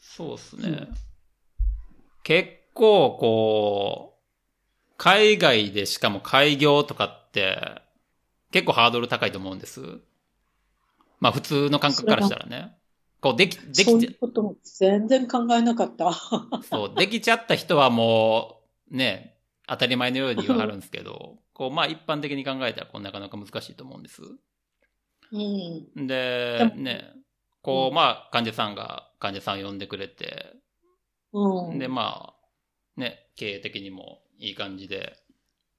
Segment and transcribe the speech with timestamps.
[0.00, 0.88] そうですね。
[2.22, 7.80] 結構、こう、海外でしかも開業とかって、
[8.50, 10.00] 結構ハードル高いと思うんです。
[11.20, 12.76] まあ普通の感覚からしたらね。
[13.20, 16.08] こう、でき、でそうきちいうことも全然考えなかった。
[16.08, 19.36] ゃ、そう、できちゃった人はもう、ね、
[19.66, 24.22] 当たり前のように言わはるんですけど、こう、まあ一般的に考えたら、こう、なかなか難しいと思うんです。
[25.32, 26.06] うん。
[26.06, 27.12] でで、もね、
[27.62, 30.54] こう、うんまあ、患者さんが患者さんを呼んでくれて、
[31.32, 31.78] うん。
[31.78, 35.16] で、まあ、ね、経営的にもいい感じで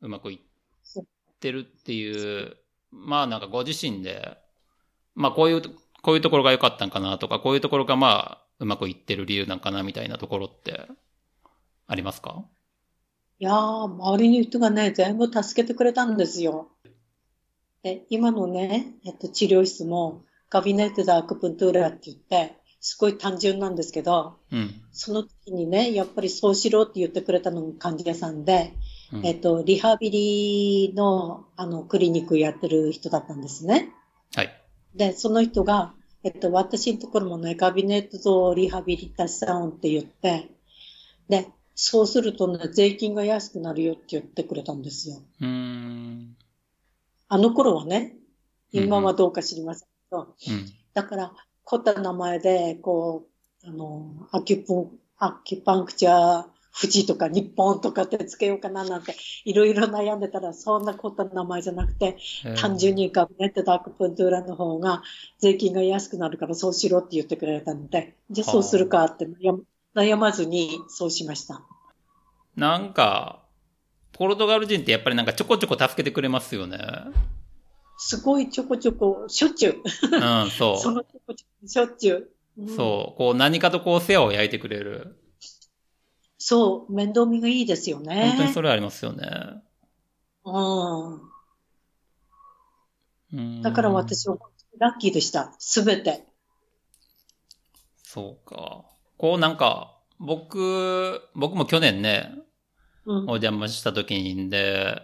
[0.02, 1.04] うまくいっ
[1.40, 2.56] てるっていう、
[2.92, 4.38] まあなんかご自身で、
[5.16, 5.62] まあこういう、
[6.04, 10.88] こういうところが良かったんかなとか、こういうところがまあうまくいってる理由なんかなみたいなところって
[11.88, 12.46] ありますか？
[13.40, 16.70] いやー、周りの人がね、全部助けてくれたんですよ。
[17.84, 24.82] で、今のね、えっと、治療室も、ガビネットでアクプントゥーラって言って、すごい単純なんですけど、うん。
[24.92, 28.74] その時にね、やっぱりそうしろって言ってくれたのが患者さんで、
[29.14, 33.94] うんえっと、リハビリの、あの、クリニックやってる人だったんですね。
[34.36, 34.50] はい。
[34.94, 35.94] で、その人が、
[36.24, 40.50] えっと、私のところもね、ガビネットとリハビリタションって言って、
[41.30, 45.22] で、そうするとね、税金が安くなるよって言ってくれたんですよ。
[45.40, 46.36] うーん。
[47.30, 48.18] あの頃はね、
[48.74, 50.66] 今はどうか知りませんけど、うん。
[50.94, 53.28] だから、凝った名前で、こ
[53.64, 56.46] う、あの、アキュポン、アキュパンクチャー、
[56.80, 62.18] 富士とか日本とかってつけようかななんて、いろいろ悩んでたら、そんな凝った名前じゃなくて、
[62.58, 65.04] 単純にガビネットとアクプントゥーラの方が
[65.40, 69.28] 税金が安くなるからそうしろって言ってくれたので、じゃあそうするかって
[69.96, 71.62] 悩まずにそうしました。
[72.56, 73.44] なんか、
[74.14, 76.78] ポルトガル人ってやっぱりなんかちょこちょこ助けてくれますよね。
[78.04, 79.76] すごいちょこちょこ、しょっちゅう。
[80.12, 80.76] うん、そ。
[80.76, 82.32] そうのちょこちょこ、しょっちゅう。
[82.58, 83.18] うんそう。
[83.18, 85.22] こう何かとこう世話を焼いてくれる。
[86.40, 88.30] そう、面倒見がいいですよね。
[88.30, 89.30] 本当にそれありますよね。
[90.44, 91.14] うん。
[93.34, 94.38] うんだから私は
[94.80, 95.54] ラッキーでした。
[95.60, 96.26] すべて。
[98.02, 98.84] そうか。
[99.18, 102.34] こうなんか、僕、僕も去年ね、
[103.06, 103.38] うんお。
[103.38, 105.00] 邪魔した時にで、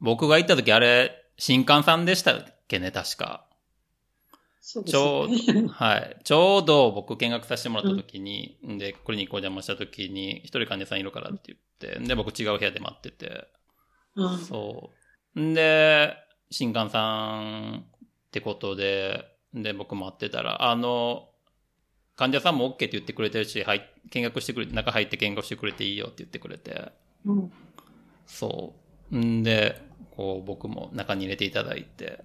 [0.00, 3.46] 僕が行った時あれ、新刊さんでしたっけね、確か。
[4.60, 5.24] そうですちょ。
[5.24, 6.16] うど、はい。
[6.22, 13.48] ちょうど僕見学させてもらった時に、で、クリニックお邪魔した時に、一人患者さんいるからって言って、で、僕違う部屋で待ってて、
[14.14, 14.38] うん。
[14.38, 14.90] そ
[15.34, 15.40] う。
[15.40, 16.14] んで、
[16.50, 17.84] 新刊さん
[18.26, 21.28] ってことで、で、僕待ってたら、あの、
[22.16, 26.92] 患者さんも OK って言ってくれてるし、はい、見学してくれて、中入って見学してくれていいよって言ってくれて、
[27.24, 27.52] うん。
[28.26, 28.74] そ
[29.10, 29.18] う。
[29.18, 29.82] んで、
[30.14, 32.24] こう、僕も中に入れていただいて、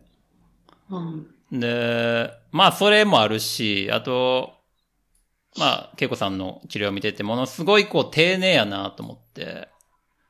[0.89, 1.27] うん。
[1.51, 4.53] で、まあ、それもあるし、あと、
[5.57, 9.69] まあ、恵子さんの治療を見てて、ものすごいこう、丁寧やなと思って、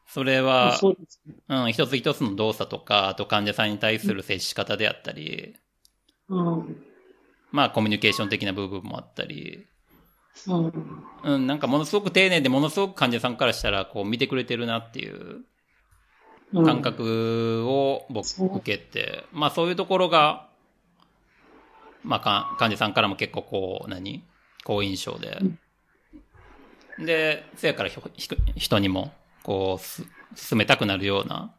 [0.08, 1.36] それは、そうね。
[1.50, 5.56] うん、一つ一つの動作とか、あと患者さんに対する接し方であったり、
[6.30, 6.84] うん。
[7.52, 9.68] まあコミュニケーション的な部分もあったり、
[10.48, 10.74] うん。
[11.24, 15.46] うん、なんかものすごく丁寧でものすごく患者さんからしたらこう見てくれてるなっていううん
[16.54, 20.48] 感覚を僕受けて、まあそういうところが、
[22.04, 24.24] まあか患者さんからも結構こう、何？
[24.68, 25.40] 好印象で。
[27.00, 29.14] で、せやからひひ人にも
[29.44, 30.04] こうす
[30.36, 31.54] 進めたくなるような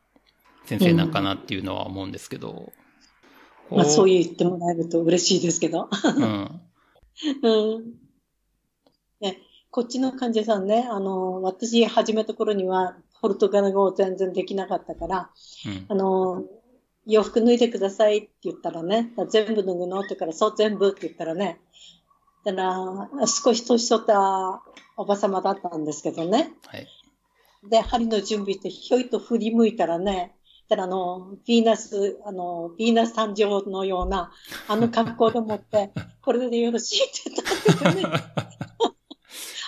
[0.66, 2.72] 先生なんかなっていうのは思うんですけど。
[3.70, 4.25] まあそういう。
[4.25, 5.88] 言ってもらえると嬉しいですけど。
[6.05, 6.60] うん。
[7.43, 7.94] うん。
[9.20, 9.38] ね、
[9.70, 15.31] こっちの患者さんね、あの、私始めた頃には、ポルトガル語を全然できなかったから、
[15.67, 16.45] うんあの、
[17.06, 20.01] 洋服脱いでくださいって言ったらね、全部脱ぐの？
[20.01, 21.59] って言うから、そう、全部って言ったらね、
[22.45, 24.62] だから、少し年取った
[24.97, 26.53] おばさまだったんですけどね。
[26.67, 26.87] はい。
[27.69, 30.35] で、針の準備して、ひょいと振り向いたらね、
[30.69, 34.31] だからあの、ヴィーナス、あの、ヴィーナス誕生のような、
[34.69, 35.91] あの格好でもって、
[36.21, 38.19] これでよろしいって言ったんですよね。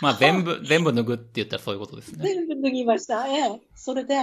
[0.00, 2.24] まあ全部、全部脱ぐって言ったらそういうことですね。
[2.24, 3.26] 全部脱ぎました。
[3.28, 3.60] ええ。
[3.74, 4.16] それで、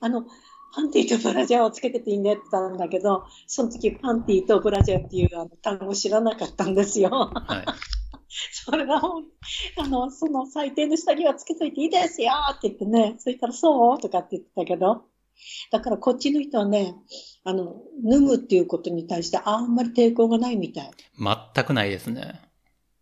[0.00, 0.26] あの、
[0.74, 7.10] パンティーとブラジャーをつけてていいねって言ったんだけど、その時パンティーとブラジャーっていうあの単語知らなかったんですよ。
[7.10, 7.64] はい。
[8.64, 9.24] それがほん、
[9.78, 15.02] あの、その最低の下着はつけといていいですよって言ってね、それからそうとかって言ってたけど、
[15.70, 16.94] だからこっちの人はね、
[17.44, 20.90] あの、脱ぐっていうことに対してあんまり抵抗がないみたい。
[21.18, 22.40] 全くないですね。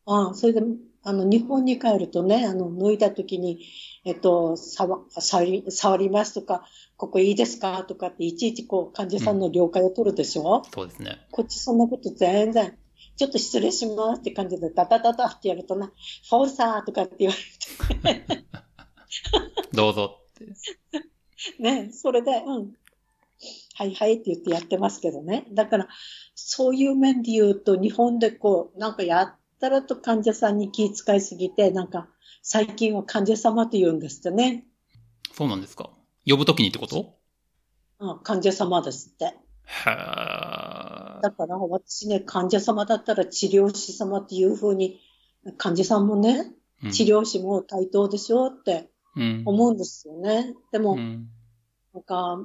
[0.07, 0.63] ああ、それで、
[1.03, 3.65] あの、日本に帰るとね、あの、脱いだ時に、
[4.05, 6.65] えっと、触、触り、触りますとか、
[6.97, 7.85] ここいいですか？
[7.85, 11.19] とかって、いちいちこう、患者さんの了解を取るでしょ、そうですね。
[11.31, 12.77] こっちそんなこと全然、
[13.17, 15.91] ちょっと失礼しますって感じで、ダダダダってやるとな、
[16.29, 17.35] フォーサーとかって言わ
[18.05, 18.45] れて。
[19.73, 20.47] どうぞって。
[21.63, 22.73] ね、それで、うん。
[23.75, 25.47] はいはいって言ってやってますけどね。
[25.53, 25.89] だから、
[26.35, 32.09] そういう面で言うと、日本でこう、なんかやったらと患者さんに気遣いすぎて、なんか、
[32.43, 34.67] 最近は患者様と言うんですってね。
[35.33, 35.91] そうなんですか？
[36.27, 37.15] 呼ぶときにってこと？
[38.01, 39.37] うん、患者様ですって。
[39.85, 45.01] だから私ね、患者様だったら治療師様っていうふうに、
[45.59, 49.43] 患者さんもね、うん治療師も対等でしょってうん。
[49.45, 50.55] 思うんですよね。
[50.73, 51.29] でも、うん
[51.93, 52.39] なんか、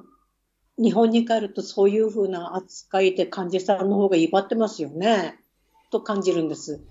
[0.77, 5.39] 日本に帰るとそういうふうな扱いで患者さんの方が威張ってますよね。
[5.89, 6.83] と感じるんです。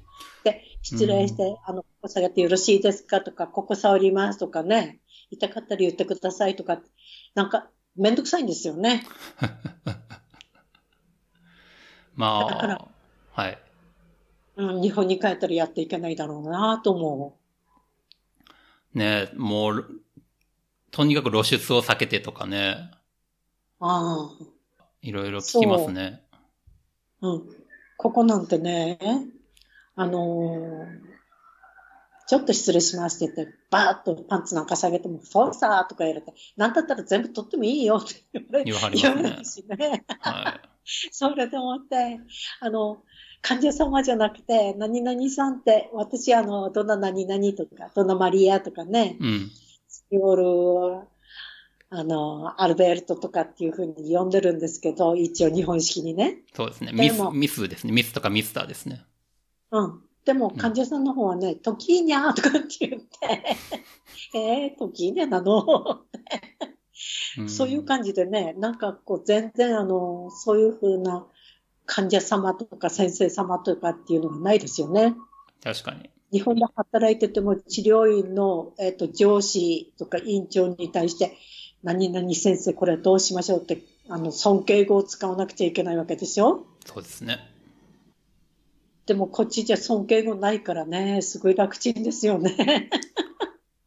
[0.45, 5.01] で、失礼して、あの、ここ触ってよろしいですかとか、ここ触りますとかね、
[5.31, 6.81] 痛かったら言ってくださいとか、
[7.35, 9.05] なんか、めんどくさいんですよね。
[12.15, 12.89] まだからあ、
[13.33, 13.59] はい。
[14.57, 17.37] うん、日本に帰ったらやっていけないだろうなと思
[18.95, 20.01] ねもう、
[20.91, 22.91] とにかく露出を避けてとかね、
[23.81, 23.85] う。
[23.85, 24.45] ああ。
[25.03, 26.23] いろいろ聞きますね。
[27.21, 27.43] うん。
[27.97, 28.99] ここなんてね、
[29.97, 31.15] あのー
[32.27, 40.05] ちょっと失礼しますって言って、バーッとパンツなんか下げても、フォーサーとか言われて、なんだったら全部取ってもいいよって言われ言われるしね。
[40.21, 40.61] は
[41.13, 42.21] それで思って、
[42.61, 43.03] あの、
[43.43, 49.51] 患者様じゃなくて、何々さんって、私、あの、どんな何々とか、どんなマリアとかねい。、うん。
[49.87, 51.07] スピオール、
[51.91, 56.39] あの、アルベルトとかっていうふうに呼んでるんですけど、一応日本式にね。
[56.55, 56.93] そうですね。
[56.93, 57.93] でミス、もミスですね。
[57.93, 59.05] ミスとかミスターですね。
[59.75, 60.01] うん。
[60.25, 63.57] でも、患者さんの方はね、トキーニャーとかって言って、
[64.39, 65.65] えー、トキーニャなの、
[67.37, 71.27] うんそういう感じでね、なんかこう、全然あの、そういうふうな
[71.85, 75.17] 患者様とか先生様とかっていうのがないですよね。
[75.63, 76.09] 確かに。
[76.31, 81.37] 日本で働いてても治療院の、えっと上司とか院長に対して、
[81.83, 87.54] 何々先生これどうしましょうって、あの、尊敬語を使わなくちゃいけないわけでしょそうですね。
[89.07, 92.91] でもこっちじゃ尊敬語ないからね、すごい楽ちんですよね。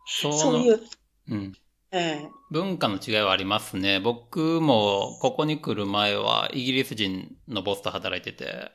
[0.06, 0.82] そそういう、
[1.30, 1.54] うん。
[1.92, 4.00] ええ文化の違いはありますね。
[4.00, 8.72] 僕もここに来る前はイギリス人のボスと働いてて、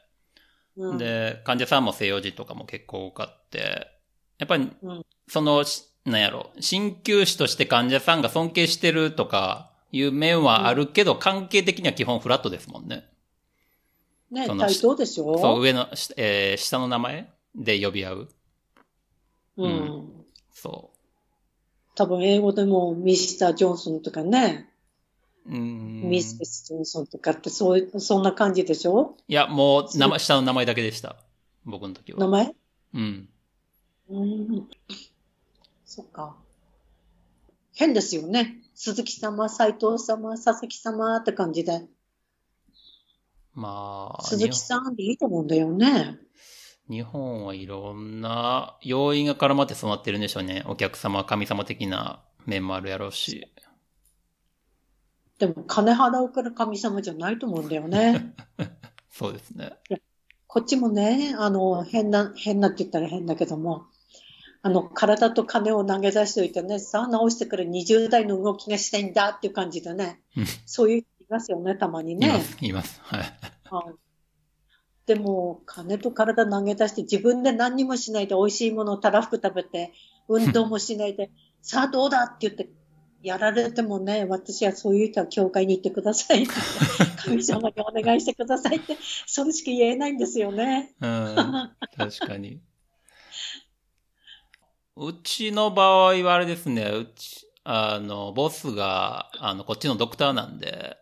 [0.77, 3.89] うん、で、患者さんも西洋人とかも結構多かって、
[4.39, 13.05] やっぱりうん、その、しなんやろ、鍼灸師として患者さんが尊敬してるとかいう面はあるけど、関係的には基本フラットですもんね。
[14.33, 15.39] ね、その対等でしょ？
[15.39, 18.29] そう、上の、しえー下の名前で呼び合う。
[19.59, 19.65] う。
[19.65, 20.91] うんそ
[21.95, 24.71] 多分英語でもミスター・ジョンソンとかね、
[25.47, 25.51] う。
[25.51, 26.09] うん。
[26.09, 29.17] ミス・ジョンソンとかってそういう、そんな感じでしょ？
[29.29, 31.17] いや、もう、名前、下の名前だけでした。
[31.67, 32.19] 僕の時は。
[32.21, 32.55] 名前？
[32.95, 33.29] うん。
[34.09, 34.69] うん。
[35.85, 36.37] そっか。
[37.75, 38.57] 変ですよね。
[38.75, 41.83] 鈴木様、斉藤様、佐々木様って感じで。
[43.55, 46.19] まあ、鈴木さんでいいと思うんだよね。
[46.89, 50.65] 日本はいろんな要因が絡まってそうなってるんでしょうね。
[50.67, 53.49] お客様、神様的な面もあるやろうし。
[55.39, 58.35] でも金払うから神様じゃないと思うんだよね。
[59.11, 59.73] そうですね。
[60.47, 63.87] こっちもね、あの、変な、変なって言ったら変だけども、
[64.61, 72.29] あの、体と金を投げ出しておいてね、さあ直してから20代の動きがしたいんだっていう感じでねうん、そういうますよね、たまにね。
[72.29, 73.01] います、います。
[73.03, 73.21] はい。
[73.71, 73.95] はい
[75.07, 79.93] でも、金と体投げ出して自分で何にもしないで美味しいものをたらふく食べて、
[80.29, 82.71] 運動もしないで、 さあどうだって言って、
[83.21, 86.55] やられてもね、私はそういう人は教会に行ってくださいって、
[87.19, 88.97] 神様にお願いしてくださいって、
[89.27, 90.95] それしか言えないんですよね。
[91.01, 91.35] うん。
[91.97, 92.61] 確かに。
[94.97, 101.02] うちの場合はあれですね、うち、あの、ボスが、あの、こっちのドクターなんで、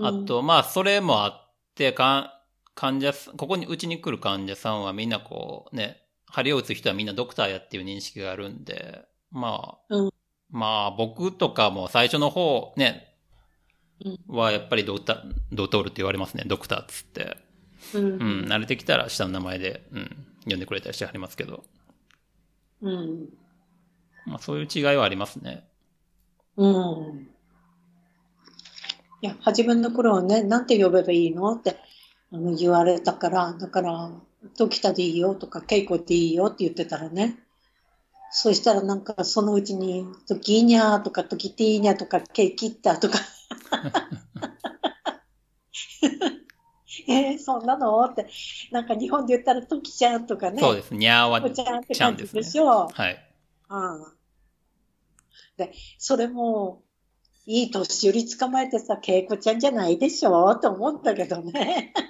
[0.00, 2.42] あと、まあ、それもあって、か
[2.74, 10.10] 患者さん、ここに、うちに来る患者さんはみんなこう、ね、針を打つ人はみんなドクターやっていう認識があるんで、まあ、うん
[10.50, 13.14] まあ、僕とかも最初の方、ね、
[14.04, 17.36] うんはやっぱりドクター、ドトールって言われますね、ドクターっつって。
[17.94, 21.64] うん、うん、慣れてきたら下の名前で、うん、呼んでくれたりしてはりますけど、
[22.82, 23.28] うん、
[24.26, 25.68] まあそういう違いはありますね。
[26.56, 27.28] うん。
[29.20, 31.76] いや、初めの頃はね、なんて呼べばいいのって
[32.32, 34.10] あの言われたから、だから、
[34.56, 37.38] 時田でいいよとか、稽古でいいよって言ってたらね、
[38.30, 43.18] そしたらなんかそのうちに、トキーニャーとかトキティーニャとか、ケイキッターとか
[47.08, 48.26] えー、そんなのって、
[48.70, 50.60] なんか日本で言ったらトキちゃんとかね。
[50.60, 50.94] そうです。
[50.94, 52.42] にゃーはちゃんって感じですね。
[52.42, 52.88] でしょ。
[52.88, 53.18] はい。
[53.70, 54.04] うん。
[55.56, 56.82] で、それも、
[57.50, 60.54] いい年寄り捕まえてさ、恵子ちゃんじゃないでしょ？
[60.56, 61.94] と思ったけどね。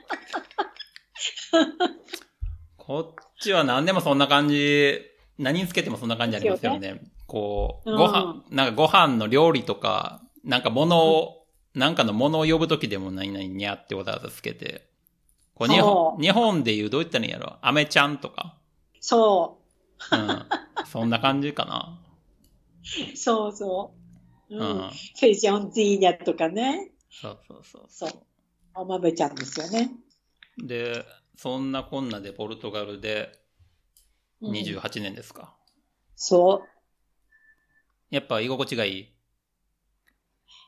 [2.76, 4.98] こっちは何でもそんな感じ、
[5.38, 7.00] 何につけてもそんな感じありますよね。
[7.28, 14.88] こう、うんご飯、なんかご飯の料理とか、なんか物を、なんかの物を呼ぶときでも何々にゃってわざわざつけて。
[15.54, 17.58] こう日本、日本で言う、どう言ったらいいんやろ？
[17.62, 18.56] アメちゃんとか。
[18.98, 19.58] そ
[20.10, 20.46] うん。
[20.86, 22.00] そんな感じかな。
[23.12, 23.97] う、 そうそう。
[24.50, 24.60] うん。
[24.60, 24.90] うん。
[24.90, 26.90] フェジョンディーニャとかね。
[27.10, 28.10] そうそうそうそう。
[28.74, 29.90] お豆ちゃんですよね。
[30.58, 31.04] で、
[31.36, 33.32] そんなこんなでポルトガルで
[34.40, 35.56] うん28年ですか。
[36.16, 36.68] そう。
[38.10, 39.14] やっぱ居心地がいい？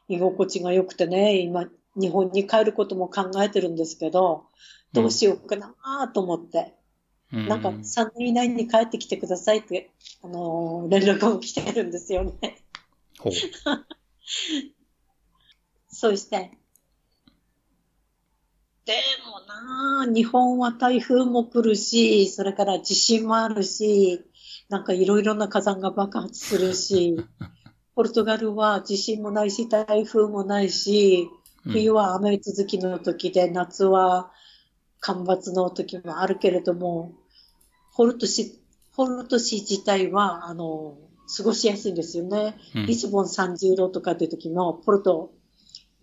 [0.08, 1.64] 居心地が良くてね、今、
[1.96, 4.44] 日本に帰ることも考えてるんですけど、
[4.92, 6.74] どうしようかなと思って。
[7.32, 9.90] うんなんか、3年以内に帰ってきてくださいって、
[10.22, 12.58] あのー連絡が来てるんですよね。
[13.20, 13.32] ほう。
[15.88, 16.58] そして、
[18.86, 24.24] でもなあ日本は台風も来るし、それから地震もあるし、
[24.68, 27.16] なんかいろいろな火山が爆発するし、
[27.94, 31.28] ポルトガルは地震もないし、台風もないし、
[31.64, 34.32] 冬は雨続きの時で、夏は
[35.00, 37.12] 干ばつの時もあるけれども、
[37.94, 38.62] ポルト市、
[38.96, 40.96] ポルト市自体は、あの、
[41.36, 42.56] 過ごしやすいんですよね。
[42.74, 45.32] うんリスボン30度とかって時も、ポルト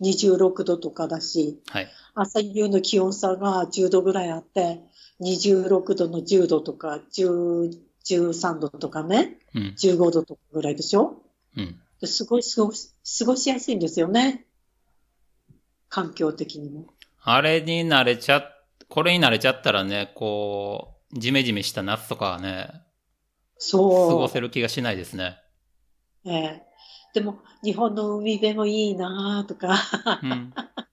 [0.02, 1.88] 26度とかだし、はい。
[2.14, 4.82] 朝夕の気温差が10度ぐらいあって、
[5.22, 9.76] 26度の10度とか、10 13度とかね、うん。
[9.78, 11.22] 15度とかぐらいでしょ？
[11.58, 11.80] うん。
[12.00, 14.46] ですごい過ごし、過ごしやすいんですよね。
[15.90, 16.86] 環境的にも。
[17.22, 18.44] あれに慣れちゃ、
[18.88, 22.87] これに慣れちゃったらね、こう、ジメジメした夏とかはね、過
[23.58, 24.18] そう。
[24.18, 25.38] ごせる気がしないですね。
[26.26, 26.64] ええ
[27.14, 29.76] でも、日本の海辺もいいなとか、
[30.22, 30.54] うん。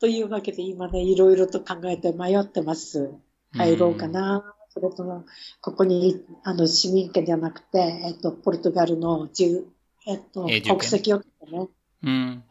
[0.00, 3.14] というわけで今ね、いろいろと考えて迷ってます。
[3.52, 5.24] 入ろうかな、それとも、
[5.60, 9.66] ここに、あの、市民権じゃなくて、えっと、ポルトガルの住、
[10.06, 11.68] えっと、国籍を取ってね。
[12.02, 12.10] うん。
[12.10, 12.44] うん。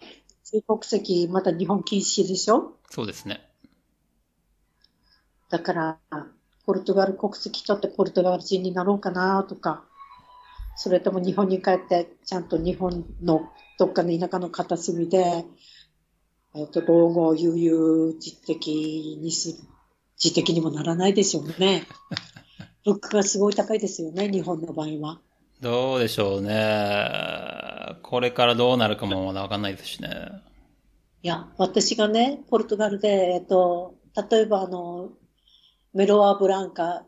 [0.45, 2.77] 中国籍、まだ日本禁止でしょ？
[2.89, 3.47] そうですね。
[5.49, 5.99] だから、
[6.65, 9.83] ポルトガル国籍取ってポルトガル人になろうかなとか、
[10.75, 15.45] それとも日本に帰って、ちゃんと日本のどっかの田舎の片隅で、
[16.55, 19.63] えっと、老後を悠々自適にす、
[20.21, 21.85] 自適にもならないでしょうね。
[22.85, 25.19] 物価がすごい高いですよね、日本の場合は。
[25.61, 27.95] どうでしょうね。
[28.03, 30.09] これからどうなるかもまだわかんないですしね。
[31.23, 33.95] いや、私がね、ポルトガルで、えっと、
[34.29, 35.09] 例えばあの、
[35.95, 37.05] メロアブランカ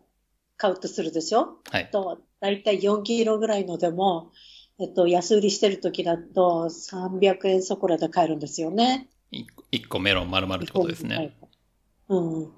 [0.58, 1.58] 買うとするでしょ？
[1.72, 1.90] はい。
[1.92, 4.32] と、だいたい4キロぐらいのでも、
[4.80, 9.10] えっと、安売りしてる時だと300円そこらで買えるんですよね。
[9.32, 11.36] い一個メロン丸々ってことですね。
[12.10, 12.52] うん。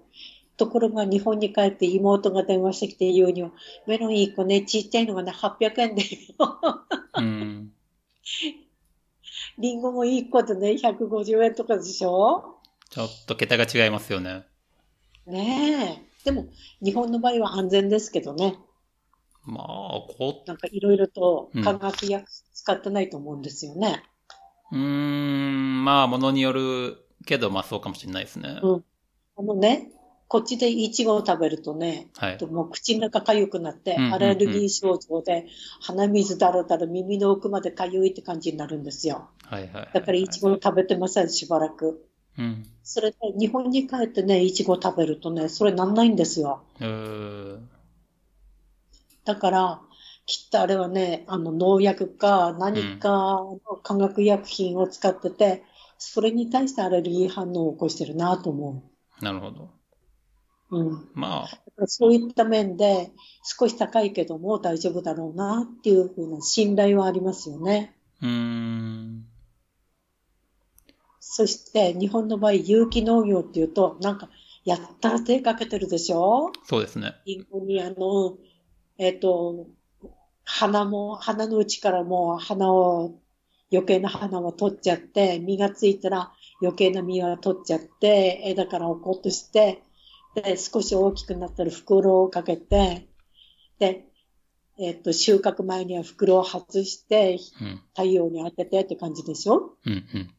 [0.58, 3.52] ところが日本に帰って妹が電話してきて言うには、
[3.88, 6.04] メロン1個ね、ちっちゃいのがね、800円で、
[7.18, 7.72] うん。
[9.58, 12.58] リンゴも1個でね、150円とかでしょ？
[12.90, 14.44] ちょっと桁が違いますよね。
[15.26, 16.09] ねえ。
[16.24, 16.48] でも、
[16.82, 18.58] 日本の場合は安全ですけどね。
[19.46, 24.04] まあ、こなんかいろいろと化学薬使ってないと思うんですよね。
[24.72, 28.60] う、うーん、まあ、ものによるけど、まあそうかもしれないですね。
[28.62, 28.84] うん
[29.38, 29.90] あのね、
[30.28, 32.46] こっちでイチゴを食べるとね、はい。
[32.46, 35.48] もう口の中かゆくなって、アレルギー症状で、
[35.82, 39.30] 鼻水だらだら耳の奥までかゆいって感じになるんですよ。
[39.46, 39.90] はいはいはい。
[39.94, 42.09] だからイチゴを食べてません、しばらく。
[42.38, 42.66] うん。
[42.84, 46.64] それで、日本に帰ってね、イチゴを食べるとね、それなんないんですよ。
[49.26, 49.82] だから、
[50.26, 55.64] きっとあれはね、あの農薬か何かの化学薬品を使ってて、
[55.98, 58.84] それに対してアレルギー反応を起こしてるなと思
[59.22, 59.70] なるほど。
[60.72, 60.80] う。
[60.80, 61.10] うん。
[61.14, 63.12] まあ、そういった面で、
[63.44, 67.96] 少し高いけども大丈夫だろうなっていうふうな信頼はありますよね。
[68.22, 69.29] うーん。
[71.32, 74.30] そして、日本の場合、有機農業っていうと、なんか、
[74.66, 76.52] やったら手かけてるでしょ？
[76.66, 77.14] そうですね。
[77.26, 78.38] リンゴにあの、
[78.98, 79.68] えっ、と、
[80.44, 83.20] 花も、花の内からもう花を、
[83.72, 86.32] 余計な花を取っちゃって、実がついたら
[86.62, 89.84] 余計な実は取っちゃって、枝から落っことして、
[90.34, 93.08] で、少し大きくなったら袋をかけて、
[93.78, 94.08] で、
[94.80, 97.82] えっ、と、収穫前には袋を外して、うん。
[97.96, 99.76] 太陽に当ててって感じでしょ？
[99.86, 100.34] うんうん。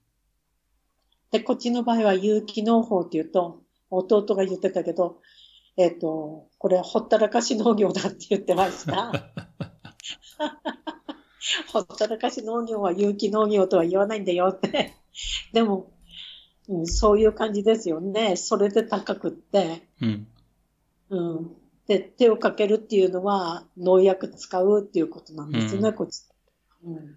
[1.30, 5.20] で、こっちの場合は有機農法って言うと、弟が言ってたけど、
[5.76, 9.12] えっ、と、これほったらかし農業だって言ってました。
[11.72, 14.94] ほったらかし農業は有機農業とは言わないんだよって。
[15.52, 15.92] でも、
[16.68, 18.36] うん、そういう感じですよね。
[18.36, 19.88] それで高くって。
[20.00, 20.26] うん。
[21.10, 21.56] うん。
[21.86, 26.22] で、手をかけるっていうのは農薬使うっていうことなんですよね、うんこっち。
[26.84, 27.16] うん。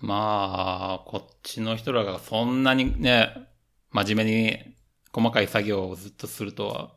[0.00, 3.48] まあ、こっちの人らがそんなにね、
[3.90, 4.74] 真面目に
[5.12, 6.90] 細かい作業をずっとするとは、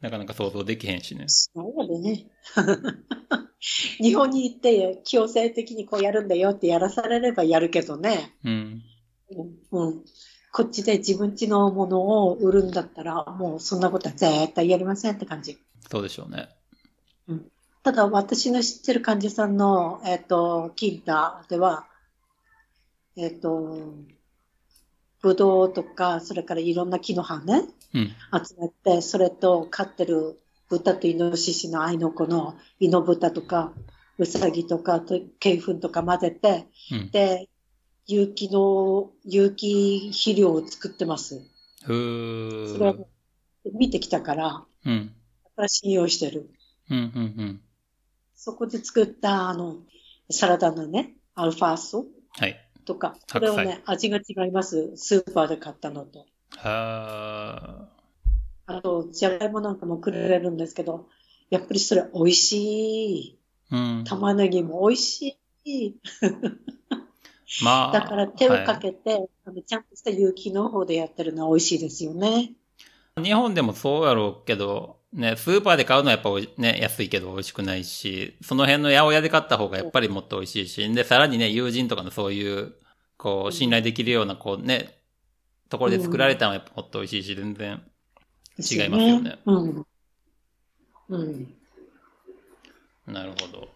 [0.00, 1.26] なかなか想像できへんしね。
[1.28, 2.26] そうだね。
[3.98, 8.34] 日本に行って強制的にこうやるんだよってやらされればやるけどね。
[8.44, 8.82] うん。
[9.30, 9.88] うん。
[9.88, 10.04] うん
[10.56, 15.58] こっちで自分家のものを売るんだったら、もうそんなことは絶対やりませんって感じ。
[15.90, 16.48] そうでしょうね。
[17.84, 21.86] ただ私の知ってる患者さんの、えっ、と、キンタでは、
[23.14, 23.94] えっ、と、
[25.20, 27.62] ブドウとか、それからいろんな木の葉ね、
[27.92, 28.06] うん。
[28.42, 33.74] 集めて、それと飼ってる豚とイノシシの愛の子のイノブタとか、
[34.16, 37.10] ウサギとか、と鶏粉とか混ぜて、うん。
[37.10, 37.50] で、
[38.06, 41.42] 有機の、有機肥料を作ってます。
[41.84, 43.04] ふそれはー。
[43.74, 45.12] 見てきたから、うん。
[45.44, 46.48] だから信用してる。
[46.90, 47.60] うん、うん、
[48.34, 49.76] そこで作った、あの、
[50.30, 52.06] サラダのね、アルファーソ？
[52.38, 52.56] はい。
[52.84, 54.92] とか、それをね、味が違います。
[54.96, 56.26] スーパーで買ったのと。
[56.56, 57.88] は
[58.66, 61.08] あと、じゃがいもなんかもくれるんですけど、
[61.50, 63.38] やっぱりそれ美味しい。
[63.70, 63.98] ー。
[63.98, 64.04] うん。
[64.04, 65.94] 玉ねぎも美味しい。
[67.62, 67.92] まあ。
[67.92, 72.54] だから手をかはけて、あのちゃんとした有機農法でやってるのは美味しいですよね。
[73.20, 76.30] い日本でもそうやろうけど、ね、スーパーで買うのはやっぱ
[76.60, 82.72] ね、安いけど美味しくないし、その辺の八百屋で買った方がやっぱりもっと美味しいし、で、さらにね、友人とかのそういう、
[83.16, 84.98] こう、信頼できるような、こうね、
[85.68, 87.80] ところで作られたのはやっぱもっと美味しいし、全然。
[88.58, 89.86] 違いますよねうん。
[91.10, 91.54] うん。
[93.06, 93.68] なるほど。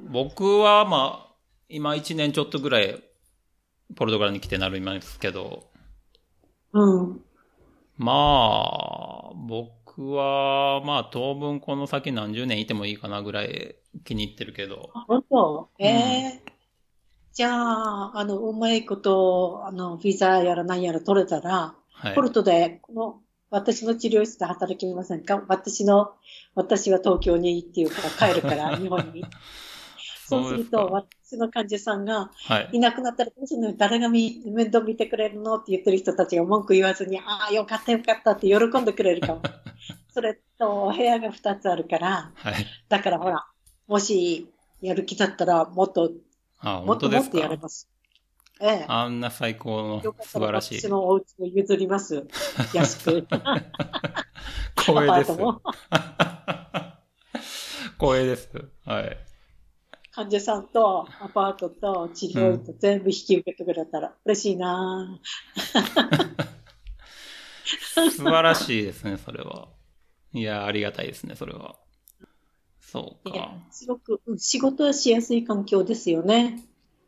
[0.00, 1.34] 僕はまあ、
[1.68, 3.02] 今1年ちょっとぐらい、
[3.96, 5.68] ポルトガルに来てなる今ですけど、
[6.72, 7.20] うん。
[7.98, 15.68] まあ、僕は、まあ当分この先何十年いてもいいかなぐらい気に入ってるけど、あ本当？
[15.78, 16.42] ええ
[17.32, 22.20] じゃあ、あの、うまいこと、あの、ビザやら何やら取れたら、はいポ。
[22.20, 25.42] ルトで、この、私の治療室で働きませんか？
[25.48, 26.12] 私の、
[26.54, 29.24] 私は東京にっていうか帰るから、 日本に。
[30.28, 32.68] そうすると、私の患者さんがはい。
[32.72, 35.56] いなくなったらどうするの誰がみ面倒見てくれるの？
[35.56, 39.42] って言ってる人たちが文句言わずに、ああ、よかったよかったって喜んでくれるかも。
[40.14, 42.66] それと、部屋が2つあるから、はい。
[42.88, 43.44] だからほら、
[43.88, 44.48] もし
[44.80, 46.12] やる気だったら、もっと、
[46.60, 47.90] あ、もっともっとやれかます。
[48.60, 48.84] ええ。
[48.86, 50.88] あんな最高の素晴らしい私。
[50.88, 52.28] のお家を譲ります。
[52.72, 53.26] 安く。
[54.78, 55.32] 光栄です。
[57.98, 58.48] 光栄です。
[58.84, 59.18] はい。
[60.12, 65.18] 患者さんとアパートと治療費と全部引き受けてくれたら嬉しいな
[67.64, 69.70] 素晴らしいですね、それは。
[70.34, 71.76] いや、ありがたいですね、それは。
[72.80, 73.58] そうか。
[73.70, 76.62] すごくうん仕事はしやすい環境ですよね、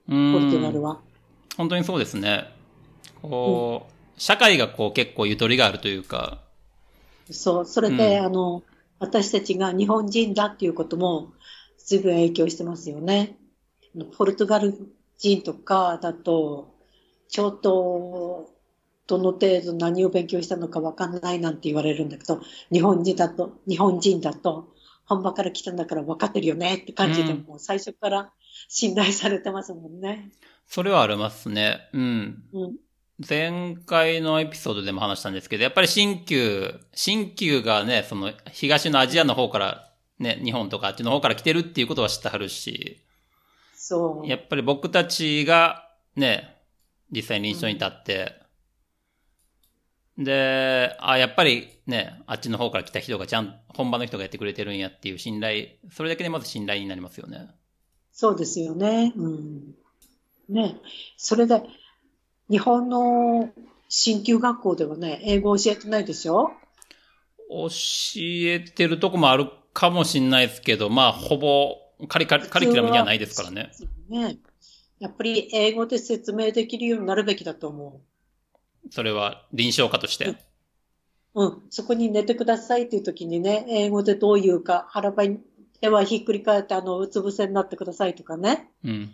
[0.08, 0.82] うポルトガルん。
[0.82, 1.02] は。
[1.56, 2.46] 本当にそうですね。
[3.22, 6.42] こう、社会がこう結構ゆとりがあるというか、
[7.30, 8.62] そう、それで、うんあの、
[8.98, 11.32] 私たちが日本人だっていうことも
[11.78, 13.38] 随分影響してますよね。
[14.16, 14.74] ポルトガル
[15.18, 16.74] 人とかだと、
[17.28, 18.55] ちょっと、
[19.06, 22.40] どの程度何を勉強したのかわかんないなんて言われるんだけど、
[22.72, 24.68] 日本人だと、日本人だと、
[25.04, 28.32] 本場から来たんだから分かってるよねって感じで、うんもう最初から
[28.68, 30.30] 信頼されてますもんね。
[30.66, 31.88] それはありますね。
[31.92, 32.42] うん。
[32.52, 32.76] うん。
[33.26, 43.00] 前回のエピソードでも話したんですけど、やっぱり新旧、新旧がね、その東のアジアの方から、ね、日本とかあっちの方から来てるっていうことは知ってはるし、
[43.74, 44.28] そう。
[44.28, 46.56] やっぱり僕たちがね、
[47.10, 48.45] 実際に臨床に立って、
[50.18, 57.48] で、あ、やっぱりね、あっちの方から来た人がちゃん、本場の人がやってくれてるんやっていう信頼、それだけでまず信頼になりますよね。
[58.12, 59.12] そうですよね。
[59.14, 59.74] うん。
[60.48, 60.76] ね。
[61.18, 61.62] それで、
[62.48, 63.50] 日本の
[63.88, 66.50] 進級学校ではね、英語教えてないでしょ？
[67.50, 67.68] 教
[68.16, 71.76] えてるとこもあるかもしんないですけど、まあ、ほぼ、
[72.08, 73.70] カリカリ、カリキュラムにはないですからね。
[74.08, 74.38] ね。
[74.98, 78.00] やっぱり英語で説明できるようになるべきだと思
[78.90, 80.26] それは臨床家として。
[80.26, 80.36] う。
[81.34, 81.62] うん。
[81.70, 85.38] そこに寝てくださいっていう時にね、英語でどう言うか、腹ばい
[85.80, 88.70] ではひっくり返って、あの、うつ伏せになってくださいとかね。
[88.84, 89.10] うん。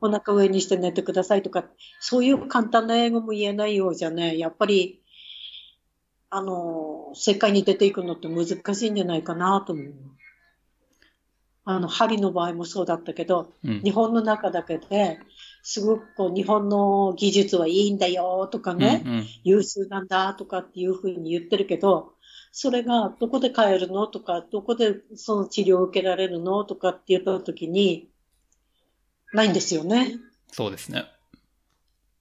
[0.00, 1.64] お腹上にして寝てくださいとか、
[2.00, 5.00] そういう簡単な英語も言えないようじゃね、やっぱり、
[6.28, 9.94] あの、世界に出ていくのって難しいんじゃないかなと思う。
[11.64, 15.20] あの、針の場合もそうだったけど、うん日本の中だけで、
[15.62, 22.14] すごくこう、日本の技術はいいんだよとかね、うんうん優秀なんだとかっていうふうに言ってるけど、
[22.50, 28.08] それがどこで買えるのとか、どこでその治療を受けられるのとかって言った時に、
[29.32, 30.16] ないんですよね。
[30.48, 31.06] そうですね。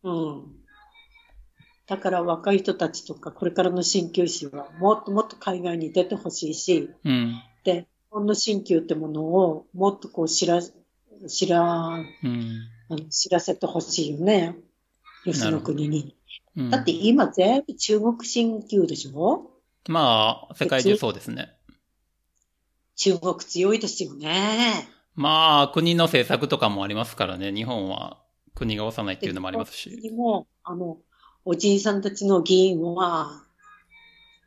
[0.04, 0.62] うん。
[1.88, 7.42] だから若い人たちとか、これからの鍼灸師はもっともっと海外に出てほしいし、うん。
[7.64, 10.62] で、日本の鍼灸ってものをもっとこう知ら、
[11.28, 11.88] 知ら、
[12.24, 12.62] うん。
[12.92, 14.56] あの知らせてほしいよね。
[15.26, 16.16] よその国に。
[16.58, 19.52] うんだって今全部中国鍼灸でしょ？
[19.88, 21.54] まあ、世界中そうですね。
[22.98, 24.88] 中国強いですよね。
[25.16, 27.54] まあ、国の政策とかもありますからね。
[27.54, 28.22] 日本は
[28.54, 29.90] 国が押さないっていうのもありますし。
[30.02, 30.98] でも、あの、
[31.46, 33.44] おじいさんたちの議員は、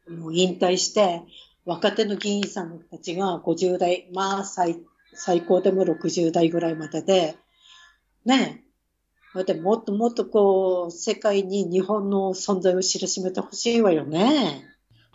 [0.09, 1.23] もう引退して、
[1.65, 4.79] 若手の議員さんたちが50代、まあ最、
[5.15, 7.37] 最高でも60代ぐらいまでで、
[8.25, 8.65] ねえ。
[9.35, 14.65] だってもっともっとこう、世界に日本の存在を知らしめてほしいわよね。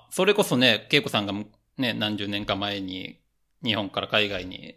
[0.09, 1.33] それこそね、恵子さんが
[1.77, 3.19] ね、何十年か前に
[3.63, 4.75] 日本から海外に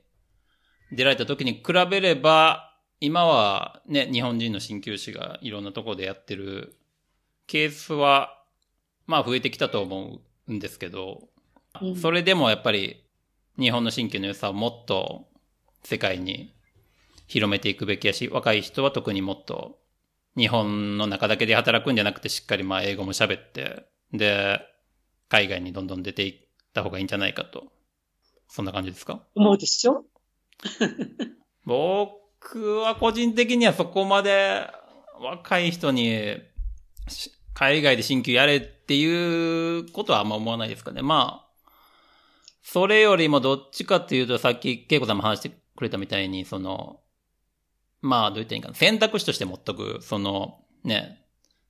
[0.93, 6.77] 出られた時に比べれば、今はね、日本人の鍼灸師がいろんなところでやってる
[7.49, 8.39] ケースは、
[9.07, 11.29] まあ増えてきたと思うんですけど、
[11.81, 13.03] うんそれでもやっぱり
[13.59, 15.27] 日本の鍼灸の良さをもっと
[15.83, 16.55] 世界に
[17.27, 19.79] 広めていくべきやし、若い人は特にもっと
[20.37, 24.61] 日本の中だけで働くんじゃなくてしっかりまあ英語も喋って、で、
[25.29, 26.35] 海外にどんどん出ていっ
[26.75, 27.73] た方がいいんじゃないかと。
[28.49, 29.23] そんな感じですか？
[29.35, 30.05] 思うでしょ？
[31.65, 34.67] 僕は個人的にはそこまで
[35.21, 36.37] 若い人に
[37.09, 41.03] し海外で新旧やれっていうことはあんま思わないですかね。
[41.03, 41.49] まあ、
[42.63, 47.01] それよりもどっちかっていうとさっき恵子さんも話してくれたみたいに、その、
[48.03, 48.75] まあどう言ったらいいかな。
[48.75, 51.25] 選択肢として持っとく、そのね、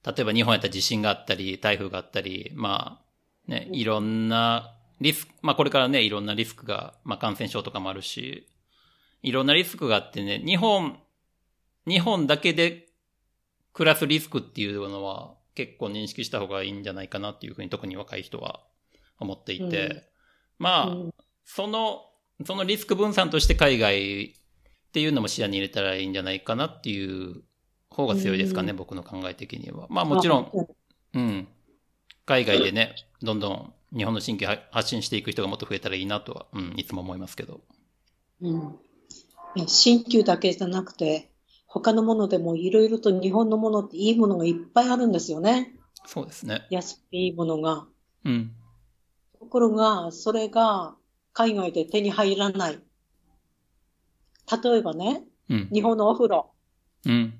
[0.04, 3.00] 例えば日本やったら地震があったり、台風があったり、ま
[3.46, 8.48] あね、いろんなリスク、まあこれからね、いろんなリスクが、まあ感染症とかもあるし、
[9.22, 10.98] いろんなリスクがあってね、日本、
[11.86, 12.88] 日本だけで
[13.72, 18.60] 暮らすリスクっていうのは結構認識した方がいいんじゃないかなっていうふうに特に若い人は
[19.18, 20.02] 思っていて、うん。
[20.58, 21.14] まあ、うん。
[21.44, 22.02] その、
[22.44, 24.34] そのリスク分散として海外
[24.92, 27.42] っていうのも視野に入れたらいいんじゃないかなっていう
[27.88, 29.86] 方が強いですかね、うん僕の考え的には。
[29.88, 30.68] まあもちろん、
[31.14, 31.48] うん。
[32.26, 37.62] 海外でね、どんどん日本の新規発信していく人がもっと増えたらいいなとは、うん、いつも思いますけど。
[38.42, 38.60] うん。
[39.56, 41.30] ね鍼灸だけじゃなくて、
[41.66, 45.72] 他のものでもいろいろと日本のものっていいものがいっぱいあるんですよね。
[46.04, 46.66] そうですね。
[46.68, 47.86] 安くていいものが。
[48.26, 48.52] うん。
[49.38, 50.94] ところが、それが
[51.32, 52.78] 海外で手に入らない。
[54.50, 55.68] 例えばね、うん。
[55.72, 56.50] 日本のお風呂。
[57.06, 57.38] うん。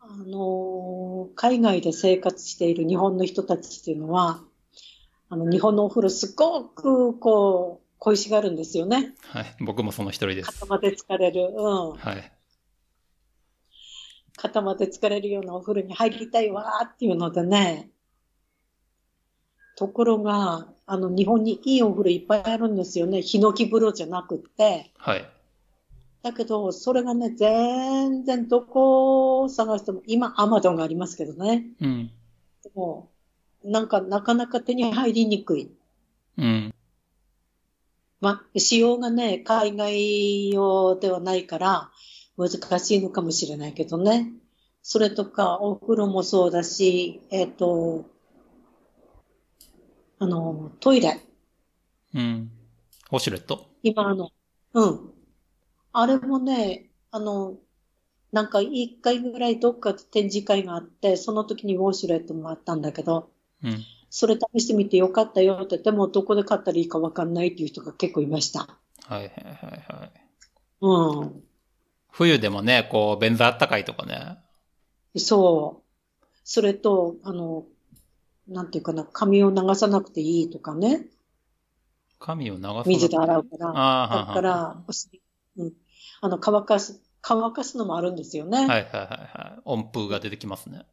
[0.00, 4.42] あのー海外で生活している日本の人たちっていうのは、
[5.28, 9.14] あの、日本のお風呂すごく、こう、恋しがるんですよね。
[9.20, 9.56] はい。
[9.60, 10.66] 僕もその一人です肩。
[10.66, 11.54] まで疲れる。
[11.56, 11.92] うん。
[11.92, 12.32] はい。
[14.36, 17.90] 肩まで疲れるようなお風呂に入りたいわーっていうのでね。
[19.82, 23.20] ところが、あの、日本にいいお風呂いっぱいあるんですよね。
[23.20, 24.92] ヒノキ風呂じゃなくって。
[24.96, 25.28] はい。
[26.22, 31.66] だけど、それがね、全然どこを探しても、今、アマゾンがありますけどね。
[31.80, 32.10] うん。
[32.62, 33.10] でも、
[33.64, 35.72] なんか、なかなか手に入りにくい。
[36.38, 36.72] うん。
[38.20, 41.90] まあ、仕様がね、海外用ではないから、
[42.38, 44.32] 難しいのかもしれないけどね。
[44.80, 48.11] それとか、お風呂もそうだし、えっ、と、
[50.22, 51.18] あの、トイレ。
[52.14, 52.48] うん。
[53.10, 54.30] ウォシュレット今、あの、
[54.72, 55.12] うん。
[55.92, 57.56] あれもね、あの、
[58.30, 63.30] なんか一回ぐらいどっかで展示会があって、その時にウォシュレットもあったんだけど、
[63.64, 63.84] うん。
[64.10, 68.60] それ試してみてよかったよって、でもどこで買ったらいいかわかんないっていう人が結構いました。
[68.60, 68.76] は
[69.08, 70.12] いはいはいはい。
[70.82, 71.42] うん。
[72.12, 74.38] 冬でもね、こう、便座あったかいとかね。
[75.16, 76.26] そう。
[76.44, 77.66] それと、あの、
[78.48, 81.06] なんていうかな、髪を流さなくていいとかね。
[82.18, 83.68] 髪を流す水で洗うから。
[83.70, 84.84] ああ、はだから、
[85.56, 85.72] うん。
[86.20, 88.58] あの、乾かす、乾かすのもあるんですよね。
[88.58, 89.60] はいはいはいはい。
[89.64, 90.86] 温風が出てきますね。